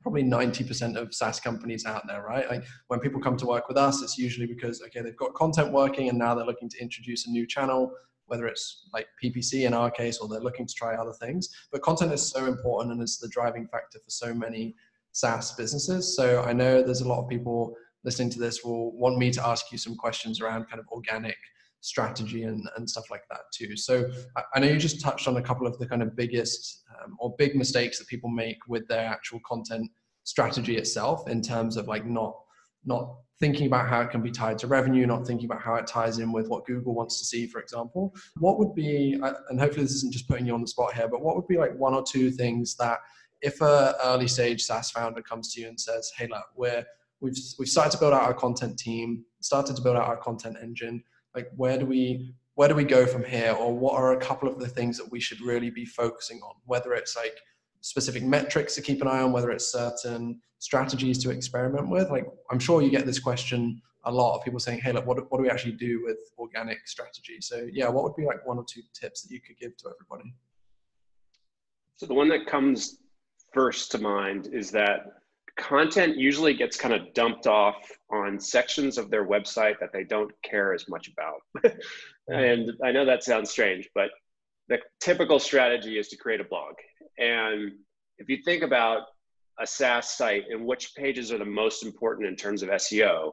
probably 0.00 0.22
90% 0.22 0.96
of 0.96 1.14
SaaS 1.14 1.40
companies 1.40 1.84
out 1.84 2.06
there, 2.06 2.22
right? 2.22 2.48
Like 2.48 2.64
when 2.86 3.00
people 3.00 3.20
come 3.20 3.36
to 3.36 3.46
work 3.46 3.68
with 3.68 3.76
us, 3.76 4.02
it's 4.02 4.16
usually 4.16 4.46
because, 4.46 4.80
okay, 4.82 5.00
they've 5.00 5.16
got 5.16 5.34
content 5.34 5.72
working 5.72 6.08
and 6.08 6.18
now 6.18 6.34
they're 6.34 6.46
looking 6.46 6.68
to 6.68 6.80
introduce 6.80 7.26
a 7.26 7.30
new 7.30 7.46
channel 7.46 7.92
whether 8.28 8.46
it's 8.46 8.88
like 8.92 9.08
PPC 9.22 9.66
in 9.66 9.74
our 9.74 9.90
case 9.90 10.18
or 10.18 10.28
they're 10.28 10.40
looking 10.40 10.66
to 10.66 10.74
try 10.74 10.94
other 10.94 11.12
things. 11.12 11.48
But 11.72 11.82
content 11.82 12.12
is 12.12 12.30
so 12.30 12.46
important 12.46 12.92
and 12.92 13.02
it's 13.02 13.18
the 13.18 13.28
driving 13.28 13.66
factor 13.66 13.98
for 13.98 14.10
so 14.10 14.32
many 14.32 14.76
SaaS 15.12 15.52
businesses. 15.52 16.14
So 16.14 16.42
I 16.42 16.52
know 16.52 16.82
there's 16.82 17.00
a 17.00 17.08
lot 17.08 17.22
of 17.22 17.28
people 17.28 17.74
listening 18.04 18.30
to 18.30 18.38
this 18.38 18.62
will 18.62 18.96
want 18.96 19.18
me 19.18 19.30
to 19.32 19.46
ask 19.46 19.72
you 19.72 19.78
some 19.78 19.96
questions 19.96 20.40
around 20.40 20.68
kind 20.68 20.78
of 20.78 20.86
organic 20.88 21.36
strategy 21.80 22.42
and, 22.44 22.68
and 22.76 22.88
stuff 22.88 23.10
like 23.10 23.22
that 23.30 23.40
too. 23.52 23.76
So 23.76 24.10
I, 24.36 24.42
I 24.54 24.60
know 24.60 24.68
you 24.68 24.78
just 24.78 25.00
touched 25.00 25.28
on 25.28 25.36
a 25.36 25.42
couple 25.42 25.66
of 25.66 25.78
the 25.78 25.86
kind 25.86 26.02
of 26.02 26.16
biggest 26.16 26.84
um, 27.02 27.16
or 27.18 27.34
big 27.38 27.54
mistakes 27.54 27.98
that 27.98 28.08
people 28.08 28.30
make 28.30 28.58
with 28.66 28.86
their 28.88 29.06
actual 29.06 29.40
content 29.46 29.90
strategy 30.24 30.76
itself 30.76 31.28
in 31.28 31.40
terms 31.40 31.76
of 31.76 31.88
like 31.88 32.04
not 32.04 32.36
not 32.84 33.16
thinking 33.40 33.66
about 33.66 33.88
how 33.88 34.00
it 34.00 34.10
can 34.10 34.20
be 34.20 34.30
tied 34.30 34.58
to 34.58 34.66
revenue, 34.66 35.06
not 35.06 35.26
thinking 35.26 35.46
about 35.46 35.60
how 35.60 35.74
it 35.76 35.86
ties 35.86 36.18
in 36.18 36.32
with 36.32 36.48
what 36.48 36.66
Google 36.66 36.94
wants 36.94 37.18
to 37.18 37.24
see, 37.24 37.46
for 37.46 37.60
example. 37.60 38.14
What 38.38 38.58
would 38.58 38.74
be, 38.74 39.18
uh, 39.22 39.34
and 39.48 39.60
hopefully 39.60 39.84
this 39.84 39.94
isn't 39.94 40.12
just 40.12 40.28
putting 40.28 40.46
you 40.46 40.54
on 40.54 40.60
the 40.60 40.66
spot 40.66 40.94
here, 40.94 41.06
but 41.08 41.22
what 41.22 41.36
would 41.36 41.46
be 41.46 41.56
like 41.56 41.76
one 41.76 41.94
or 41.94 42.02
two 42.02 42.30
things 42.30 42.74
that 42.76 42.98
if 43.40 43.60
a 43.60 43.94
early 44.04 44.26
stage 44.26 44.64
SaaS 44.64 44.90
founder 44.90 45.22
comes 45.22 45.54
to 45.54 45.60
you 45.60 45.68
and 45.68 45.78
says, 45.78 46.10
"Hey, 46.16 46.26
look, 46.26 46.46
we're 46.56 46.84
we've 47.20 47.36
we've 47.58 47.68
started 47.68 47.92
to 47.92 47.98
build 47.98 48.14
out 48.14 48.22
our 48.22 48.34
content 48.34 48.78
team, 48.78 49.24
started 49.40 49.76
to 49.76 49.82
build 49.82 49.96
out 49.96 50.08
our 50.08 50.16
content 50.16 50.56
engine. 50.60 51.02
Like, 51.38 51.50
where 51.56 51.78
do 51.78 51.86
we 51.86 52.34
where 52.56 52.66
do 52.66 52.74
we 52.74 52.82
go 52.82 53.06
from 53.06 53.22
here, 53.22 53.52
or 53.52 53.72
what 53.72 53.94
are 53.94 54.12
a 54.14 54.16
couple 54.16 54.48
of 54.48 54.58
the 54.58 54.66
things 54.66 54.98
that 54.98 55.08
we 55.12 55.20
should 55.20 55.40
really 55.40 55.70
be 55.70 55.84
focusing 55.84 56.40
on? 56.40 56.54
Whether 56.66 56.94
it's 56.94 57.14
like 57.14 57.36
specific 57.80 58.24
metrics 58.24 58.74
to 58.74 58.82
keep 58.82 59.00
an 59.00 59.06
eye 59.06 59.22
on, 59.22 59.30
whether 59.30 59.52
it's 59.52 59.70
certain 59.70 60.40
strategies 60.58 61.18
to 61.22 61.30
experiment 61.30 61.88
with? 61.88 62.10
Like, 62.10 62.26
I'm 62.50 62.58
sure 62.58 62.82
you 62.82 62.90
get 62.90 63.06
this 63.06 63.20
question 63.20 63.80
a 64.04 64.10
lot 64.10 64.36
of 64.36 64.42
people 64.42 64.58
saying, 64.58 64.80
hey, 64.80 64.92
look, 64.92 65.06
what, 65.06 65.30
what 65.30 65.38
do 65.38 65.42
we 65.44 65.50
actually 65.50 65.76
do 65.88 66.02
with 66.04 66.18
organic 66.36 66.88
strategy? 66.88 67.36
So, 67.40 67.68
yeah, 67.72 67.88
what 67.88 68.02
would 68.02 68.16
be 68.16 68.26
like 68.26 68.44
one 68.44 68.58
or 68.58 68.64
two 68.68 68.82
tips 68.92 69.22
that 69.22 69.30
you 69.30 69.40
could 69.40 69.56
give 69.58 69.76
to 69.76 69.90
everybody? 69.94 70.34
So, 71.94 72.06
the 72.06 72.14
one 72.14 72.28
that 72.30 72.48
comes 72.48 72.98
first 73.54 73.92
to 73.92 73.98
mind 73.98 74.48
is 74.52 74.72
that 74.72 75.00
content 75.58 76.16
usually 76.16 76.54
gets 76.54 76.76
kind 76.76 76.94
of 76.94 77.12
dumped 77.12 77.46
off 77.46 77.76
on 78.10 78.40
sections 78.40 78.96
of 78.96 79.10
their 79.10 79.26
website 79.26 79.78
that 79.80 79.92
they 79.92 80.04
don't 80.04 80.32
care 80.42 80.72
as 80.72 80.88
much 80.88 81.08
about. 81.08 81.74
and 82.28 82.72
I 82.82 82.92
know 82.92 83.04
that 83.04 83.24
sounds 83.24 83.50
strange, 83.50 83.88
but 83.94 84.10
the 84.68 84.78
typical 85.00 85.38
strategy 85.38 85.98
is 85.98 86.08
to 86.08 86.16
create 86.16 86.40
a 86.40 86.44
blog. 86.44 86.74
And 87.18 87.72
if 88.18 88.28
you 88.28 88.38
think 88.44 88.62
about 88.62 89.02
a 89.60 89.66
SaaS 89.66 90.16
site 90.16 90.44
and 90.50 90.64
which 90.64 90.94
pages 90.94 91.32
are 91.32 91.38
the 91.38 91.44
most 91.44 91.84
important 91.84 92.28
in 92.28 92.36
terms 92.36 92.62
of 92.62 92.68
SEO, 92.70 93.32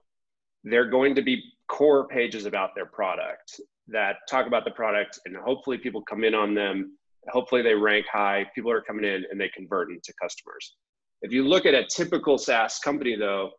they're 0.63 0.89
going 0.89 1.13
to 1.15 1.21
be 1.21 1.43
core 1.67 2.07
pages 2.07 2.45
about 2.45 2.71
their 2.75 2.88
product 2.88 3.61
that 3.88 4.15
talk 4.27 4.47
about 4.47 4.65
the 4.65 4.71
product 4.71 5.19
and 5.25 5.35
hopefully 5.38 5.77
people 5.77 6.01
come 6.01 6.23
in 6.23 6.33
on 6.33 6.55
them. 6.55 6.97
Hopefully 7.29 7.61
they 7.61 7.75
rank 7.75 8.05
high, 8.11 8.45
people 8.55 8.71
are 8.71 8.81
coming 8.81 9.05
in 9.05 9.25
and 9.29 9.39
they 9.39 9.49
convert 9.49 9.91
into 9.91 10.11
customers. 10.19 10.75
If 11.21 11.32
you 11.32 11.47
look 11.47 11.65
at 11.65 11.73
a 11.73 11.86
typical 11.86 12.38
SaaS 12.38 12.80
company, 12.80 13.15
though, 13.15 13.51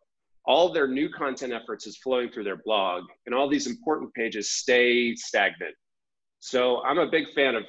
all 0.45 0.71
their 0.71 0.87
new 0.87 1.09
content 1.09 1.51
efforts 1.51 1.85
is 1.85 1.97
flowing 1.97 2.29
through 2.29 2.45
their 2.45 2.61
blog, 2.63 3.03
and 3.25 3.35
all 3.35 3.49
these 3.49 3.67
important 3.67 4.13
pages 4.13 4.51
stay 4.51 5.13
stagnant. 5.15 5.75
So 6.39 6.81
I'm 6.83 6.99
a 6.99 7.09
big 7.09 7.33
fan 7.33 7.55
of 7.55 7.63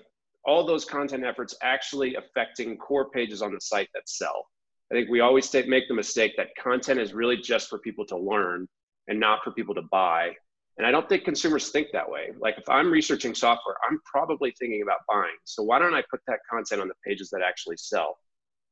all 0.45 0.65
those 0.65 0.85
content 0.85 1.25
efforts 1.25 1.57
actually 1.63 2.15
affecting 2.15 2.77
core 2.79 3.11
pages 3.11 3.43
on 3.43 3.53
the 3.53 3.61
site 3.61 3.89
that 3.95 4.09
sell. 4.09 4.47
I 4.91 4.95
think 4.95 5.11
we 5.11 5.21
always 5.21 5.53
make 5.53 5.89
the 5.89 5.95
mistake 5.95 6.35
that 6.37 6.49
content 6.63 7.01
is 7.01 7.13
really 7.13 7.37
just 7.37 7.69
for 7.69 7.79
people 7.79 8.07
to 8.07 8.17
learn 8.17 8.67
and 9.09 9.19
not 9.19 9.43
for 9.43 9.51
people 9.51 9.75
to 9.75 9.83
buy. 9.91 10.33
And 10.79 10.87
I 10.87 10.93
don't 10.93 11.09
think 11.09 11.25
consumers 11.25 11.71
think 11.71 11.89
that 11.93 12.09
way. 12.09 12.31
Like 12.39 12.57
if 12.57 12.69
I'm 12.69 12.91
researching 12.91 13.35
software, 13.35 13.75
I'm 13.89 13.99
probably 14.05 14.55
thinking 14.59 14.83
about 14.83 15.01
buying. 15.09 15.37
So 15.45 15.63
why 15.63 15.79
don't 15.81 15.95
I 15.95 16.03
put 16.09 16.21
that 16.29 16.39
content 16.49 16.81
on 16.81 16.89
the 16.89 16.95
pages 17.05 17.29
that 17.31 17.43
actually 17.43 17.77
sell? 17.77 18.17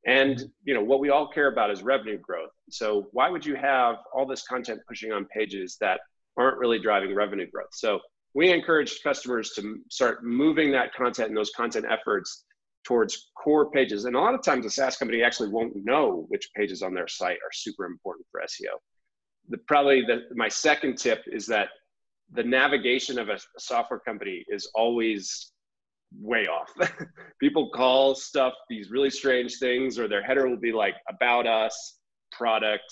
And 0.07 0.41
you 0.63 0.73
know 0.73 0.83
what 0.83 1.01
we 1.01 1.11
all 1.11 1.29
care 1.29 1.49
about 1.49 1.71
is 1.71 1.83
revenue 1.83 2.19
growth. 2.19 2.51
So 2.71 3.09
why 3.11 3.29
would 3.29 3.45
you 3.45 3.57
have 3.57 3.97
all 4.15 4.27
this 4.27 4.47
content 4.47 4.81
pushing 4.89 5.13
on 5.13 5.27
pages 5.27 5.77
that 5.81 6.01
aren't 6.37 6.59
really 6.59 6.79
driving 6.79 7.15
revenue 7.15 7.51
growth? 7.51 7.71
So 7.73 7.99
we 8.33 8.53
encourage 8.53 9.03
customers 9.03 9.51
to 9.57 9.79
start 9.91 10.25
moving 10.25 10.71
that 10.73 10.95
content 10.95 11.29
and 11.29 11.37
those 11.37 11.51
content 11.51 11.87
efforts 11.91 12.45
towards 12.85 13.31
core 13.43 13.69
pages. 13.71 14.05
And 14.05 14.15
a 14.15 14.21
lot 14.21 14.35
of 14.35 14.45
times 14.45 14.65
a 14.65 14.71
SaaS 14.71 14.97
company 14.97 15.23
actually 15.23 15.49
won't 15.49 15.73
know 15.75 16.27
which 16.29 16.51
pages 16.55 16.83
on 16.83 16.95
their 16.95 17.09
site 17.09 17.39
are 17.39 17.53
super 17.53 17.85
important 17.85 18.27
for 18.31 18.41
SEO. 18.43 18.77
The, 19.49 19.59
probably 19.67 20.03
the, 20.03 20.23
my 20.37 20.49
second 20.49 20.97
tip 20.99 21.25
is 21.27 21.47
that 21.47 21.69
the 22.33 22.45
navigation 22.45 23.19
of 23.19 23.29
a, 23.29 23.35
a 23.35 23.61
software 23.61 24.01
company 24.01 24.45
is 24.49 24.71
always 24.75 25.51
way 26.21 26.47
off. 26.47 26.71
People 27.41 27.71
call 27.71 28.15
stuff 28.15 28.55
these 28.69 28.91
really 28.91 29.11
strange 29.11 29.59
things, 29.59 29.99
or 29.99 30.09
their 30.09 30.23
header 30.23 30.49
will 30.49 30.57
be 30.57 30.73
like 30.73 30.95
about 31.09 31.47
us, 31.47 31.99
product, 32.33 32.85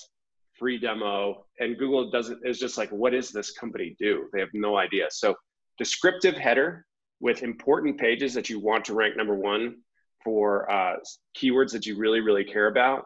free 0.58 0.78
demo, 0.78 1.44
and 1.58 1.78
Google 1.78 2.10
doesn't 2.10 2.40
is 2.44 2.58
just 2.58 2.78
like, 2.78 2.90
what 2.90 3.10
does 3.10 3.30
this 3.30 3.52
company 3.52 3.96
do? 3.98 4.28
They 4.32 4.40
have 4.40 4.50
no 4.52 4.76
idea. 4.76 5.06
So 5.10 5.34
descriptive 5.78 6.36
header 6.36 6.86
with 7.20 7.42
important 7.42 7.98
pages 7.98 8.34
that 8.34 8.48
you 8.48 8.60
want 8.60 8.84
to 8.86 8.94
rank 8.94 9.16
number 9.16 9.34
one 9.34 9.76
for 10.22 10.70
uh, 10.70 10.96
keywords 11.36 11.72
that 11.72 11.86
you 11.86 11.96
really, 11.96 12.20
really 12.20 12.44
care 12.44 12.68
about. 12.68 13.04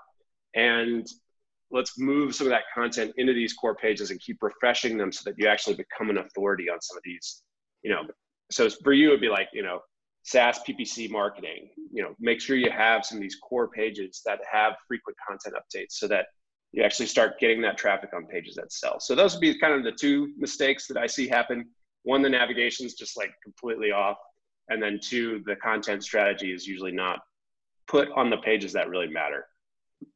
And 0.55 1.07
let's 1.71 1.99
move 1.99 2.35
some 2.35 2.47
of 2.47 2.51
that 2.51 2.65
content 2.75 3.13
into 3.17 3.33
these 3.33 3.53
core 3.53 3.75
pages 3.75 4.11
and 4.11 4.21
keep 4.21 4.43
refreshing 4.43 4.97
them 4.97 5.13
so 5.13 5.29
that 5.29 5.39
you 5.39 5.47
actually 5.49 5.77
become 5.77 6.11
an 6.11 6.19
authority 6.19 6.71
on 6.71 6.81
some 6.81 6.97
of 6.97 7.03
these, 7.05 7.43
you 7.83 7.91
know. 7.91 8.03
So 8.51 8.71
for 8.71 8.93
you, 8.93 9.09
it'd 9.09 9.21
be 9.21 9.29
like, 9.29 9.49
you 9.53 9.63
know, 9.63 9.81
SaaS 10.31 10.61
PPC 10.69 11.11
marketing, 11.11 11.71
you 11.91 12.03
know, 12.03 12.15
make 12.21 12.39
sure 12.39 12.57
you 12.57 12.71
have 12.71 13.05
some 13.05 13.17
of 13.17 13.23
these 13.23 13.37
core 13.37 13.69
pages 13.69 14.21
that 14.27 14.41
have 14.51 14.75
frequent 14.87 15.17
content 15.27 15.55
updates 15.55 15.93
so 15.93 16.07
that 16.07 16.27
you 16.73 16.83
actually 16.83 17.07
start 17.07 17.41
getting 17.41 17.63
that 17.63 17.79
traffic 17.79 18.11
on 18.15 18.27
pages 18.27 18.55
that 18.57 18.71
sell. 18.71 19.01
So 19.01 19.15
those 19.15 19.33
would 19.35 19.41
be 19.41 19.59
kind 19.59 19.73
of 19.73 19.85
the 19.85 19.93
two 19.93 20.35
mistakes 20.37 20.87
that 20.89 20.99
I 20.99 21.07
see 21.07 21.29
happen. 21.29 21.65
One, 22.03 22.21
the 22.21 22.29
navigation 22.29 22.85
is 22.85 22.93
just 22.93 23.17
like 23.17 23.31
completely 23.43 23.91
off. 23.91 24.19
And 24.69 24.83
then 24.83 25.01
two, 25.03 25.43
the 25.47 25.57
content 25.57 26.05
strategy 26.05 26.53
is 26.53 26.67
usually 26.67 26.93
not 26.93 27.21
put 27.87 28.11
on 28.11 28.29
the 28.29 28.37
pages 28.37 28.75
that 28.75 28.91
really 28.91 29.09
matter. 29.09 29.47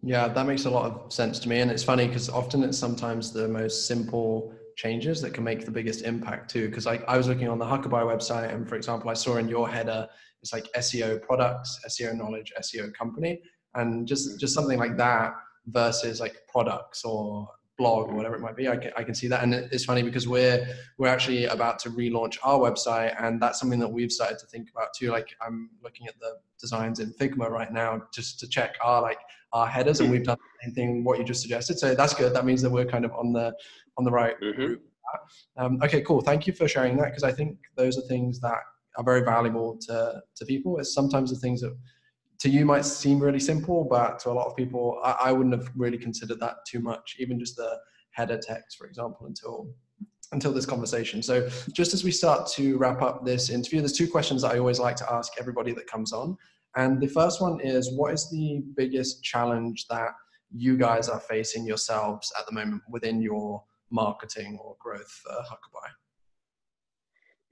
Yeah, 0.02 0.28
that 0.28 0.46
makes 0.46 0.66
a 0.66 0.70
lot 0.70 0.92
of 0.92 1.10
sense 1.10 1.38
to 1.38 1.48
me. 1.48 1.60
And 1.60 1.70
it's 1.70 1.82
funny 1.82 2.06
because 2.06 2.28
often 2.28 2.62
it's 2.64 2.76
sometimes 2.76 3.32
the 3.32 3.48
most 3.48 3.86
simple 3.86 4.54
changes 4.76 5.20
that 5.22 5.32
can 5.34 5.44
make 5.44 5.64
the 5.64 5.70
biggest 5.70 6.04
impact 6.04 6.50
too. 6.50 6.68
Because 6.68 6.86
I, 6.86 6.96
I 7.08 7.16
was 7.16 7.28
looking 7.28 7.48
on 7.48 7.58
the 7.58 7.64
Huckabuy 7.64 8.04
website, 8.04 8.54
and 8.54 8.68
for 8.68 8.76
example, 8.76 9.10
I 9.10 9.14
saw 9.14 9.36
in 9.36 9.48
your 9.48 9.68
header, 9.68 10.08
it's 10.42 10.52
like 10.52 10.66
SEO 10.76 11.22
products, 11.22 11.80
SEO 11.88 12.16
knowledge, 12.16 12.52
SEO 12.60 12.92
company, 12.94 13.40
and 13.74 14.06
just 14.06 14.40
just 14.40 14.54
something 14.54 14.78
like 14.78 14.96
that 14.96 15.34
versus 15.66 16.20
like 16.20 16.36
products 16.48 17.04
or 17.04 17.48
blog 17.78 18.08
or 18.10 18.14
whatever 18.14 18.34
it 18.34 18.40
might 18.40 18.56
be. 18.56 18.68
I 18.68 18.76
can, 18.76 18.92
I 18.96 19.02
can 19.02 19.14
see 19.14 19.28
that, 19.28 19.42
and 19.42 19.54
it's 19.54 19.84
funny 19.84 20.02
because 20.02 20.28
we're 20.28 20.66
we're 20.98 21.08
actually 21.08 21.44
about 21.46 21.78
to 21.80 21.90
relaunch 21.90 22.38
our 22.42 22.58
website, 22.58 23.14
and 23.22 23.40
that's 23.40 23.58
something 23.60 23.80
that 23.80 23.88
we've 23.88 24.12
started 24.12 24.38
to 24.38 24.46
think 24.46 24.68
about 24.70 24.88
too. 24.94 25.10
Like 25.10 25.28
I'm 25.40 25.70
looking 25.82 26.06
at 26.06 26.18
the 26.20 26.38
designs 26.60 27.00
in 27.00 27.12
Figma 27.14 27.48
right 27.50 27.72
now 27.72 28.02
just 28.12 28.38
to 28.40 28.48
check 28.48 28.76
our 28.82 29.02
like 29.02 29.18
our 29.52 29.66
headers, 29.66 30.00
and 30.00 30.10
we've 30.10 30.24
done 30.24 30.38
the 30.38 30.66
same 30.66 30.74
thing 30.74 31.04
what 31.04 31.18
you 31.18 31.24
just 31.24 31.42
suggested. 31.42 31.78
So 31.78 31.94
that's 31.94 32.14
good. 32.14 32.34
That 32.34 32.44
means 32.44 32.62
that 32.62 32.70
we're 32.70 32.86
kind 32.86 33.04
of 33.04 33.12
on 33.12 33.32
the 33.32 33.54
on 33.98 34.04
the 34.04 34.10
right 34.10 34.40
mm-hmm. 34.40 34.74
Um, 35.58 35.78
okay, 35.82 36.00
cool. 36.02 36.22
Thank 36.22 36.46
you 36.46 36.52
for 36.52 36.66
sharing 36.66 36.96
that 36.96 37.06
because 37.06 37.22
I 37.22 37.32
think 37.32 37.58
those 37.76 37.98
are 37.98 38.02
things 38.02 38.40
that 38.40 38.58
are 38.96 39.04
very 39.04 39.22
valuable 39.22 39.78
to 39.82 40.22
to 40.36 40.46
people. 40.46 40.78
It's 40.78 40.94
sometimes 40.94 41.30
the 41.30 41.36
things 41.36 41.60
that 41.60 41.76
to 42.40 42.48
you 42.48 42.64
might 42.64 42.84
seem 42.84 43.20
really 43.20 43.40
simple, 43.40 43.84
but 43.84 44.18
to 44.20 44.30
a 44.30 44.32
lot 44.32 44.46
of 44.46 44.56
people, 44.56 45.00
I, 45.04 45.16
I 45.26 45.32
wouldn't 45.32 45.54
have 45.54 45.70
really 45.76 45.98
considered 45.98 46.40
that 46.40 46.56
too 46.66 46.80
much. 46.80 47.16
Even 47.18 47.38
just 47.38 47.56
the 47.56 47.78
header 48.10 48.38
text, 48.38 48.78
for 48.78 48.86
example, 48.86 49.26
until 49.26 49.68
until 50.32 50.52
this 50.52 50.66
conversation. 50.66 51.22
So, 51.22 51.48
just 51.72 51.94
as 51.94 52.04
we 52.04 52.10
start 52.10 52.48
to 52.52 52.76
wrap 52.78 53.02
up 53.02 53.24
this 53.24 53.50
interview, 53.50 53.80
there's 53.80 53.92
two 53.92 54.08
questions 54.08 54.42
that 54.42 54.52
I 54.52 54.58
always 54.58 54.80
like 54.80 54.96
to 54.96 55.12
ask 55.12 55.32
everybody 55.38 55.72
that 55.72 55.86
comes 55.86 56.12
on. 56.12 56.36
And 56.76 57.00
the 57.00 57.06
first 57.06 57.40
one 57.40 57.60
is 57.60 57.92
what 57.92 58.14
is 58.14 58.30
the 58.30 58.62
biggest 58.76 59.22
challenge 59.22 59.86
that 59.88 60.10
you 60.54 60.76
guys 60.76 61.08
are 61.08 61.20
facing 61.20 61.66
yourselves 61.66 62.32
at 62.38 62.46
the 62.46 62.52
moment 62.52 62.82
within 62.88 63.20
your 63.20 63.62
marketing 63.90 64.58
or 64.62 64.76
growth 64.80 65.20
uh? 65.30 65.42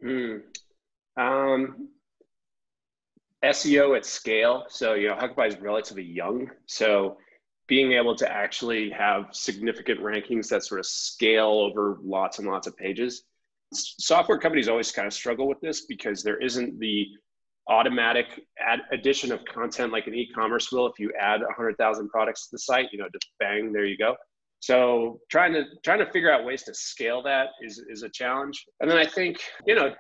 Mm. 0.03 0.43
Um, 1.17 1.89
SEO 3.45 3.97
at 3.97 4.07
scale. 4.07 4.65
So, 4.69 4.95
you 4.95 5.09
know, 5.09 5.15
Huckabuy 5.15 5.49
is 5.49 5.61
relatively 5.61 6.05
young. 6.05 6.51
So, 6.67 7.19
being 7.67 7.93
able 7.93 8.17
to 8.17 8.31
actually 8.31 8.91
have 8.91 9.27
significant 9.31 10.01
rankings 10.01 10.49
that 10.49 10.65
sort 10.65 10.81
of 10.81 10.87
scale 10.87 11.47
over 11.47 11.99
lots 12.03 12.41
and 12.41 12.49
lots 12.49 12.67
of 12.67 12.77
pages. 12.77 13.23
Software 13.73 14.39
companies 14.39 14.69
always 14.69 14.91
kind 14.91 15.07
of 15.07 15.13
struggle 15.13 15.47
with 15.47 15.61
this 15.61 15.83
because 15.87 16.25
there 16.25 16.39
isn't 16.39 16.81
the 16.81 17.07
automatic 17.71 18.27
add 18.59 18.81
addition 18.93 19.33
of 19.33 19.45
content 19.45 19.93
like 19.93 20.07
an 20.09 20.15
e-commerce 20.15 20.71
will 20.73 20.87
if 20.87 20.99
you 20.99 21.13
add 21.19 21.41
100,000 21.41 22.09
products 22.09 22.49
to 22.49 22.49
the 22.53 22.59
site, 22.59 22.89
you 22.93 22.99
know, 22.99 23.07
just 23.13 23.31
bang, 23.39 23.73
there 23.73 23.87
you 23.87 23.97
go. 23.97 24.17
So 24.59 25.21
trying 25.31 25.55
to 25.55 25.65
trying 25.83 26.01
to 26.01 26.13
figure 26.13 26.31
out 26.31 26.45
ways 26.45 26.65
to 26.65 26.75
scale 26.75 27.23
that 27.23 27.49
is 27.63 27.83
is 27.89 28.03
a 28.03 28.11
challenge. 28.11 28.63
And 28.81 28.91
then 28.91 28.99
I 28.99 29.07
think, 29.07 29.39
you 29.67 29.75
know, 29.75 29.95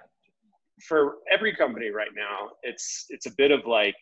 for 0.87 1.16
every 1.33 1.54
company 1.54 1.90
right 1.90 2.11
now, 2.14 2.50
it's 2.62 3.06
it's 3.09 3.26
a 3.26 3.35
bit 3.38 3.52
of 3.52 3.61
like 3.66 3.94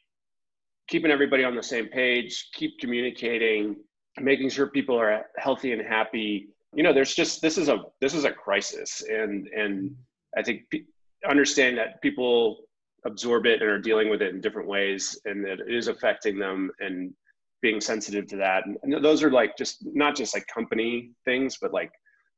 keeping 0.88 1.10
everybody 1.10 1.44
on 1.44 1.54
the 1.54 1.62
same 1.62 1.86
page, 1.88 2.48
keep 2.54 2.72
communicating, 2.80 3.76
making 4.18 4.48
sure 4.50 4.66
people 4.68 4.98
are 4.98 5.26
healthy 5.36 5.72
and 5.72 5.82
happy. 5.82 6.48
You 6.74 6.82
know, 6.82 6.92
there's 6.92 7.14
just 7.14 7.40
this 7.40 7.56
is 7.56 7.68
a 7.68 7.84
this 8.00 8.14
is 8.14 8.24
a 8.24 8.32
crisis, 8.32 9.04
and 9.08 9.46
and 9.48 9.94
I 10.36 10.42
think 10.42 10.62
understand 11.28 11.78
that 11.78 12.02
people 12.02 12.67
absorb 13.06 13.46
it 13.46 13.62
and 13.62 13.70
are 13.70 13.78
dealing 13.78 14.10
with 14.10 14.22
it 14.22 14.34
in 14.34 14.40
different 14.40 14.68
ways, 14.68 15.18
and 15.24 15.44
that 15.44 15.60
it 15.60 15.72
is 15.72 15.88
affecting 15.88 16.38
them, 16.38 16.70
and 16.80 17.12
being 17.60 17.80
sensitive 17.80 18.26
to 18.28 18.36
that. 18.36 18.64
And, 18.66 19.04
those 19.04 19.22
are 19.22 19.30
like 19.30 19.56
just 19.56 19.84
not 19.84 20.16
just 20.16 20.34
like 20.34 20.46
company 20.46 21.10
things, 21.24 21.58
but 21.60 21.72
like 21.72 21.90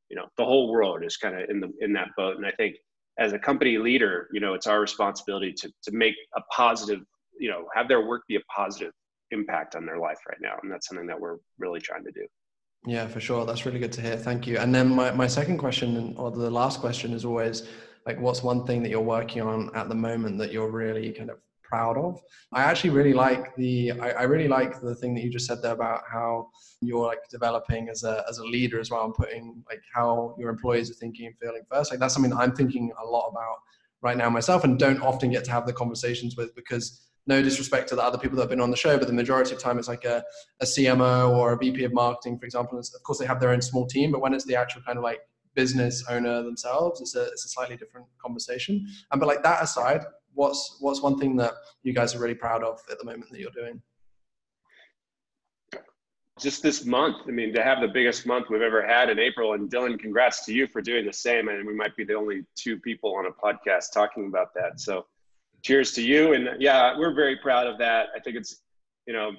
you 0.08 0.16
know 0.16 0.26
the 0.36 0.44
whole 0.44 0.70
world 0.70 1.04
is 1.04 1.16
kind 1.16 1.40
of 1.40 1.48
in 1.50 1.60
the 1.60 1.72
in 1.80 1.92
that 1.94 2.08
boat. 2.16 2.36
And 2.36 2.46
I 2.46 2.52
think 2.52 2.76
as 3.20 3.32
a 3.32 3.38
company 3.38 3.78
leader, 3.78 4.28
you 4.32 4.40
know, 4.40 4.54
it's 4.54 4.66
our 4.66 4.80
responsibility 4.80 5.52
to, 5.52 5.70
to 5.82 5.92
make 5.92 6.14
a 6.36 6.40
positive, 6.50 7.00
you 7.38 7.50
know, 7.50 7.66
have 7.74 7.86
their 7.86 8.06
work 8.06 8.22
be 8.28 8.36
a 8.36 8.40
positive 8.54 8.92
impact 9.30 9.76
on 9.76 9.84
their 9.84 9.98
life 9.98 10.18
right 10.28 10.38
now. 10.40 10.56
And 10.62 10.72
that's 10.72 10.88
something 10.88 11.06
that 11.06 11.20
we're 11.20 11.36
really 11.58 11.80
trying 11.80 12.04
to 12.04 12.12
do. 12.12 12.26
Yeah, 12.86 13.06
for 13.06 13.20
sure. 13.20 13.44
That's 13.44 13.66
really 13.66 13.78
good 13.78 13.92
to 13.92 14.00
hear. 14.00 14.16
Thank 14.16 14.46
you. 14.46 14.56
And 14.56 14.74
then 14.74 14.88
my, 14.88 15.10
my 15.10 15.26
second 15.26 15.58
question, 15.58 16.14
or 16.16 16.30
the 16.30 16.50
last 16.50 16.80
question, 16.80 17.12
is 17.12 17.26
always 17.26 17.68
like, 18.06 18.20
what's 18.20 18.42
one 18.42 18.66
thing 18.66 18.82
that 18.82 18.90
you're 18.90 19.00
working 19.00 19.42
on 19.42 19.70
at 19.74 19.88
the 19.88 19.94
moment 19.94 20.38
that 20.38 20.52
you're 20.52 20.70
really 20.70 21.12
kind 21.12 21.30
of 21.30 21.38
proud 21.70 21.96
of. 21.96 22.20
I 22.52 22.62
actually 22.62 22.90
really 22.90 23.12
like 23.12 23.54
the 23.56 23.92
I, 23.92 24.10
I, 24.10 24.22
really 24.24 24.48
like 24.48 24.80
the 24.80 24.94
thing 24.94 25.14
that 25.14 25.22
you 25.22 25.30
just 25.30 25.46
said 25.46 25.62
there 25.62 25.72
about 25.72 26.02
how 26.10 26.48
you're 26.80 27.06
like 27.06 27.20
developing 27.30 27.88
as 27.88 28.02
a 28.02 28.24
as 28.28 28.38
a 28.38 28.44
leader 28.44 28.80
as 28.80 28.90
well 28.90 29.04
and 29.04 29.14
putting 29.14 29.62
like 29.68 29.80
how 29.94 30.34
your 30.38 30.50
employees 30.50 30.90
are 30.90 30.94
thinking 30.94 31.26
and 31.26 31.36
feeling 31.38 31.62
first. 31.70 31.90
Like 31.90 32.00
that's 32.00 32.12
something 32.12 32.32
that 32.32 32.38
I'm 32.38 32.54
thinking 32.54 32.90
a 33.00 33.06
lot 33.06 33.28
about 33.28 33.58
right 34.02 34.16
now 34.16 34.28
myself 34.28 34.64
and 34.64 34.78
don't 34.78 35.00
often 35.00 35.30
get 35.30 35.44
to 35.44 35.52
have 35.52 35.66
the 35.66 35.72
conversations 35.72 36.36
with 36.36 36.54
because 36.56 37.06
no 37.26 37.42
disrespect 37.42 37.88
to 37.90 37.94
the 37.94 38.02
other 38.02 38.18
people 38.18 38.34
that 38.36 38.42
have 38.42 38.50
been 38.50 38.60
on 38.60 38.70
the 38.70 38.76
show, 38.76 38.98
but 38.98 39.06
the 39.06 39.12
majority 39.12 39.54
of 39.54 39.60
time 39.60 39.78
it's 39.78 39.88
like 39.88 40.04
a, 40.04 40.24
a 40.60 40.64
CMO 40.64 41.30
or 41.30 41.52
a 41.52 41.56
VP 41.56 41.84
of 41.84 41.92
marketing, 41.92 42.38
for 42.38 42.46
example. 42.46 42.78
of 42.78 43.02
course, 43.04 43.18
they 43.18 43.26
have 43.26 43.38
their 43.38 43.50
own 43.50 43.60
small 43.60 43.86
team, 43.86 44.10
but 44.10 44.20
when 44.20 44.32
it's 44.32 44.46
the 44.46 44.56
actual 44.56 44.82
kind 44.82 44.96
of 44.96 45.04
like 45.04 45.20
business 45.54 46.04
owner 46.08 46.42
themselves, 46.42 47.00
it's 47.00 47.16
a, 47.16 47.24
it's 47.24 47.44
a 47.44 47.48
slightly 47.48 47.76
different 47.76 48.06
conversation. 48.22 48.86
And 49.10 49.20
but 49.20 49.26
like 49.26 49.42
that 49.42 49.62
aside, 49.62 50.02
what's 50.34 50.76
what's 50.80 51.02
one 51.02 51.18
thing 51.18 51.36
that 51.36 51.54
you 51.82 51.92
guys 51.92 52.14
are 52.14 52.18
really 52.18 52.34
proud 52.34 52.62
of 52.62 52.80
at 52.90 52.98
the 52.98 53.04
moment 53.04 53.30
that 53.30 53.40
you're 53.40 53.50
doing? 53.50 53.80
Just 56.38 56.62
this 56.62 56.86
month, 56.86 57.16
I 57.28 57.32
mean, 57.32 57.52
to 57.52 57.62
have 57.62 57.82
the 57.82 57.88
biggest 57.88 58.26
month 58.26 58.46
we've 58.48 58.62
ever 58.62 58.86
had 58.86 59.10
in 59.10 59.18
April, 59.18 59.52
and 59.52 59.70
Dylan, 59.70 59.98
congrats 59.98 60.46
to 60.46 60.54
you 60.54 60.66
for 60.66 60.80
doing 60.80 61.04
the 61.04 61.12
same. 61.12 61.48
And 61.48 61.66
we 61.66 61.74
might 61.74 61.94
be 61.96 62.04
the 62.04 62.14
only 62.14 62.46
two 62.54 62.78
people 62.78 63.14
on 63.14 63.26
a 63.26 63.30
podcast 63.30 63.92
talking 63.92 64.26
about 64.26 64.54
that. 64.54 64.80
So, 64.80 65.04
cheers 65.62 65.92
to 65.92 66.02
you. 66.02 66.32
And 66.32 66.48
yeah, 66.58 66.98
we're 66.98 67.14
very 67.14 67.36
proud 67.36 67.66
of 67.66 67.76
that. 67.78 68.06
I 68.16 68.20
think 68.20 68.36
it's, 68.36 68.62
you 69.06 69.12
know, 69.12 69.32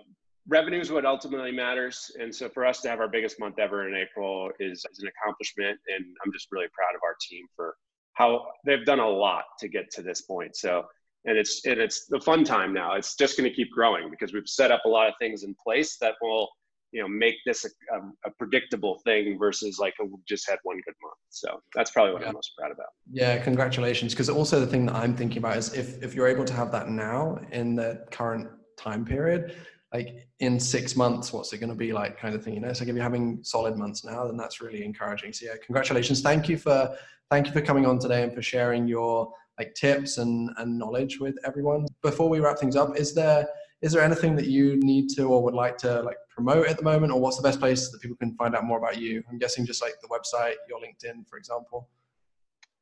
revenue 0.48 0.80
is 0.80 0.92
what 0.92 1.06
ultimately 1.06 1.52
matters. 1.52 2.12
And 2.20 2.34
so 2.34 2.50
for 2.50 2.66
us 2.66 2.82
to 2.82 2.90
have 2.90 3.00
our 3.00 3.08
biggest 3.08 3.40
month 3.40 3.60
ever 3.60 3.88
in 3.88 3.96
April 3.96 4.50
is, 4.60 4.86
is 4.92 5.00
an 5.00 5.08
accomplishment. 5.08 5.80
And 5.88 6.06
I'm 6.26 6.32
just 6.34 6.48
really 6.52 6.68
proud 6.74 6.96
of 6.96 7.02
our 7.04 7.16
team 7.22 7.46
for 7.56 7.76
how 8.14 8.46
they've 8.66 8.86
done 8.86 9.00
a 9.00 9.08
lot 9.08 9.46
to 9.60 9.68
get 9.68 9.92
to 9.92 10.02
this 10.02 10.22
point. 10.22 10.56
So, 10.56 10.84
and 11.26 11.38
it's, 11.38 11.66
and 11.66 11.80
it's 11.80 12.08
the 12.08 12.20
fun 12.20 12.44
time 12.44 12.74
now. 12.74 12.96
It's 12.96 13.16
just 13.16 13.38
going 13.38 13.50
to 13.50 13.56
keep 13.56 13.72
growing 13.72 14.10
because 14.10 14.34
we've 14.34 14.48
set 14.48 14.72
up 14.72 14.82
a 14.86 14.90
lot 14.90 15.08
of 15.08 15.14
things 15.20 15.44
in 15.44 15.56
place 15.64 15.98
that 16.02 16.16
will, 16.22 16.50
you 16.92 17.02
know, 17.02 17.08
make 17.08 17.36
this 17.46 17.64
a, 17.64 17.98
a, 18.28 18.32
predictable 18.38 19.00
thing 19.06 19.38
versus 19.40 19.78
like 19.80 19.94
a, 20.02 20.06
we 20.06 20.18
just 20.28 20.50
had 20.50 20.58
one 20.64 20.78
good 20.84 20.96
month. 21.02 21.16
So 21.30 21.62
that's 21.74 21.92
probably 21.92 22.14
what 22.14 22.24
yeah. 22.24 22.30
I'm 22.30 22.34
most 22.34 22.52
proud 22.58 22.72
about. 22.72 22.88
Yeah, 23.10 23.38
congratulations. 23.38 24.14
Because 24.14 24.30
also 24.30 24.60
the 24.60 24.68
thing 24.68 24.88
that 24.88 24.96
I'm 24.96 25.16
thinking 25.16 25.38
about 25.38 25.56
is 25.56 25.74
if 25.74 26.04
if 26.04 26.14
you're 26.14 26.28
able 26.28 26.44
to 26.44 26.54
have 26.54 26.70
that 26.74 26.90
now 26.90 27.40
in 27.52 27.76
the 27.76 28.06
current 28.12 28.50
time 28.78 29.06
period, 29.06 29.56
like 29.94 30.28
in 30.40 30.60
six 30.60 30.96
months, 30.96 31.34
what's 31.34 31.52
it 31.54 31.58
going 31.58 31.70
to 31.70 31.76
be 31.76 31.92
like 31.92 32.18
kind 32.18 32.34
of 32.34 32.44
thing, 32.44 32.54
you 32.54 32.62
know? 32.62 32.72
So 32.72 32.84
if 32.84 32.90
you're 32.90 33.04
having 33.04 33.40
solid 33.44 33.78
months 33.78 34.06
now, 34.06 34.26
then 34.26 34.38
that's 34.38 34.62
really 34.62 34.86
encouraging. 34.86 35.34
So 35.34 35.48
yeah, 35.48 35.56
congratulations. 35.64 36.22
Thank 36.22 36.48
you 36.48 36.58
for, 36.58 36.96
thank 37.30 37.48
you 37.48 37.54
for 37.54 37.62
coming 37.62 37.86
on 37.86 38.00
today 38.00 38.24
and 38.24 38.34
for 38.34 38.42
sharing 38.42 38.88
your 38.88 39.34
like 39.60 39.74
tips 39.76 40.18
and, 40.18 40.50
and 40.58 40.80
knowledge 40.80 41.20
with 41.20 41.36
everyone. 41.46 41.86
Before 42.02 42.30
we 42.30 42.40
wrap 42.40 42.58
things 42.58 42.76
up, 42.76 42.98
is 42.98 43.14
there, 43.14 43.48
is 43.82 43.92
there 43.92 44.02
anything 44.02 44.36
that 44.38 44.48
you 44.48 44.78
need 44.78 45.10
to 45.10 45.24
or 45.24 45.44
would 45.44 45.54
like 45.54 45.78
to 45.80 46.02
like 46.04 46.18
promote 46.30 46.68
at 46.68 46.78
the 46.78 46.84
moment 46.84 47.12
or 47.12 47.20
what's 47.20 47.36
the 47.36 47.44
best 47.44 47.60
place 47.60 47.90
that 47.90 48.02
people 48.02 48.16
can 48.16 48.34
find 48.36 48.56
out 48.56 48.64
more 48.64 48.78
about 48.78 48.98
you? 48.98 49.24
I'm 49.30 49.40
guessing 49.40 49.66
just 49.66 49.82
like 49.82 49.96
the 50.02 50.08
website, 50.08 50.54
your 50.70 50.80
LinkedIn, 50.80 51.28
for 51.28 51.38
example. 51.38 51.90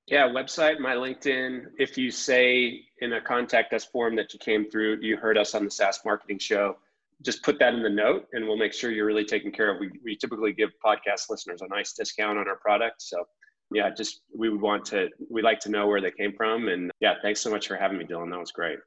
Yeah, 0.05 0.27
website, 0.27 0.79
my 0.79 0.95
LinkedIn. 0.95 1.67
If 1.77 1.97
you 1.97 2.11
say 2.11 2.81
in 2.99 3.13
a 3.13 3.21
contact 3.21 3.73
us 3.73 3.85
form 3.85 4.15
that 4.15 4.33
you 4.33 4.39
came 4.39 4.69
through, 4.69 4.99
you 5.01 5.17
heard 5.17 5.37
us 5.37 5.55
on 5.55 5.65
the 5.65 5.71
SaaS 5.71 5.99
marketing 6.03 6.39
show, 6.39 6.77
just 7.23 7.43
put 7.43 7.59
that 7.59 7.73
in 7.73 7.83
the 7.83 7.89
note 7.89 8.27
and 8.33 8.47
we'll 8.47 8.57
make 8.57 8.73
sure 8.73 8.91
you're 8.91 9.05
really 9.05 9.25
taken 9.25 9.51
care 9.51 9.73
of. 9.73 9.79
We, 9.79 9.91
we 10.03 10.15
typically 10.15 10.53
give 10.53 10.69
podcast 10.83 11.29
listeners 11.29 11.61
a 11.61 11.67
nice 11.67 11.93
discount 11.93 12.37
on 12.37 12.47
our 12.47 12.55
product. 12.57 13.01
So 13.01 13.25
yeah, 13.71 13.89
just 13.95 14.21
we 14.35 14.49
would 14.49 14.61
want 14.61 14.85
to, 14.85 15.09
we'd 15.29 15.43
like 15.43 15.59
to 15.61 15.69
know 15.69 15.87
where 15.87 16.01
they 16.01 16.11
came 16.11 16.33
from. 16.35 16.69
And 16.69 16.91
yeah, 16.99 17.15
thanks 17.21 17.41
so 17.41 17.49
much 17.49 17.67
for 17.67 17.75
having 17.75 17.97
me, 17.97 18.05
Dylan. 18.05 18.31
That 18.31 18.39
was 18.39 18.51
great. 18.51 18.79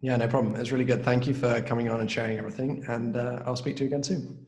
Yeah, 0.00 0.16
no 0.16 0.28
problem. 0.28 0.56
It's 0.56 0.72
really 0.72 0.84
good. 0.84 1.04
Thank 1.04 1.26
you 1.26 1.34
for 1.34 1.60
coming 1.62 1.88
on 1.88 2.00
and 2.00 2.10
sharing 2.10 2.38
everything. 2.38 2.84
And 2.88 3.16
uh, 3.16 3.42
I'll 3.46 3.56
speak 3.56 3.76
to 3.76 3.84
you 3.84 3.88
again 3.88 4.02
soon. 4.02 4.46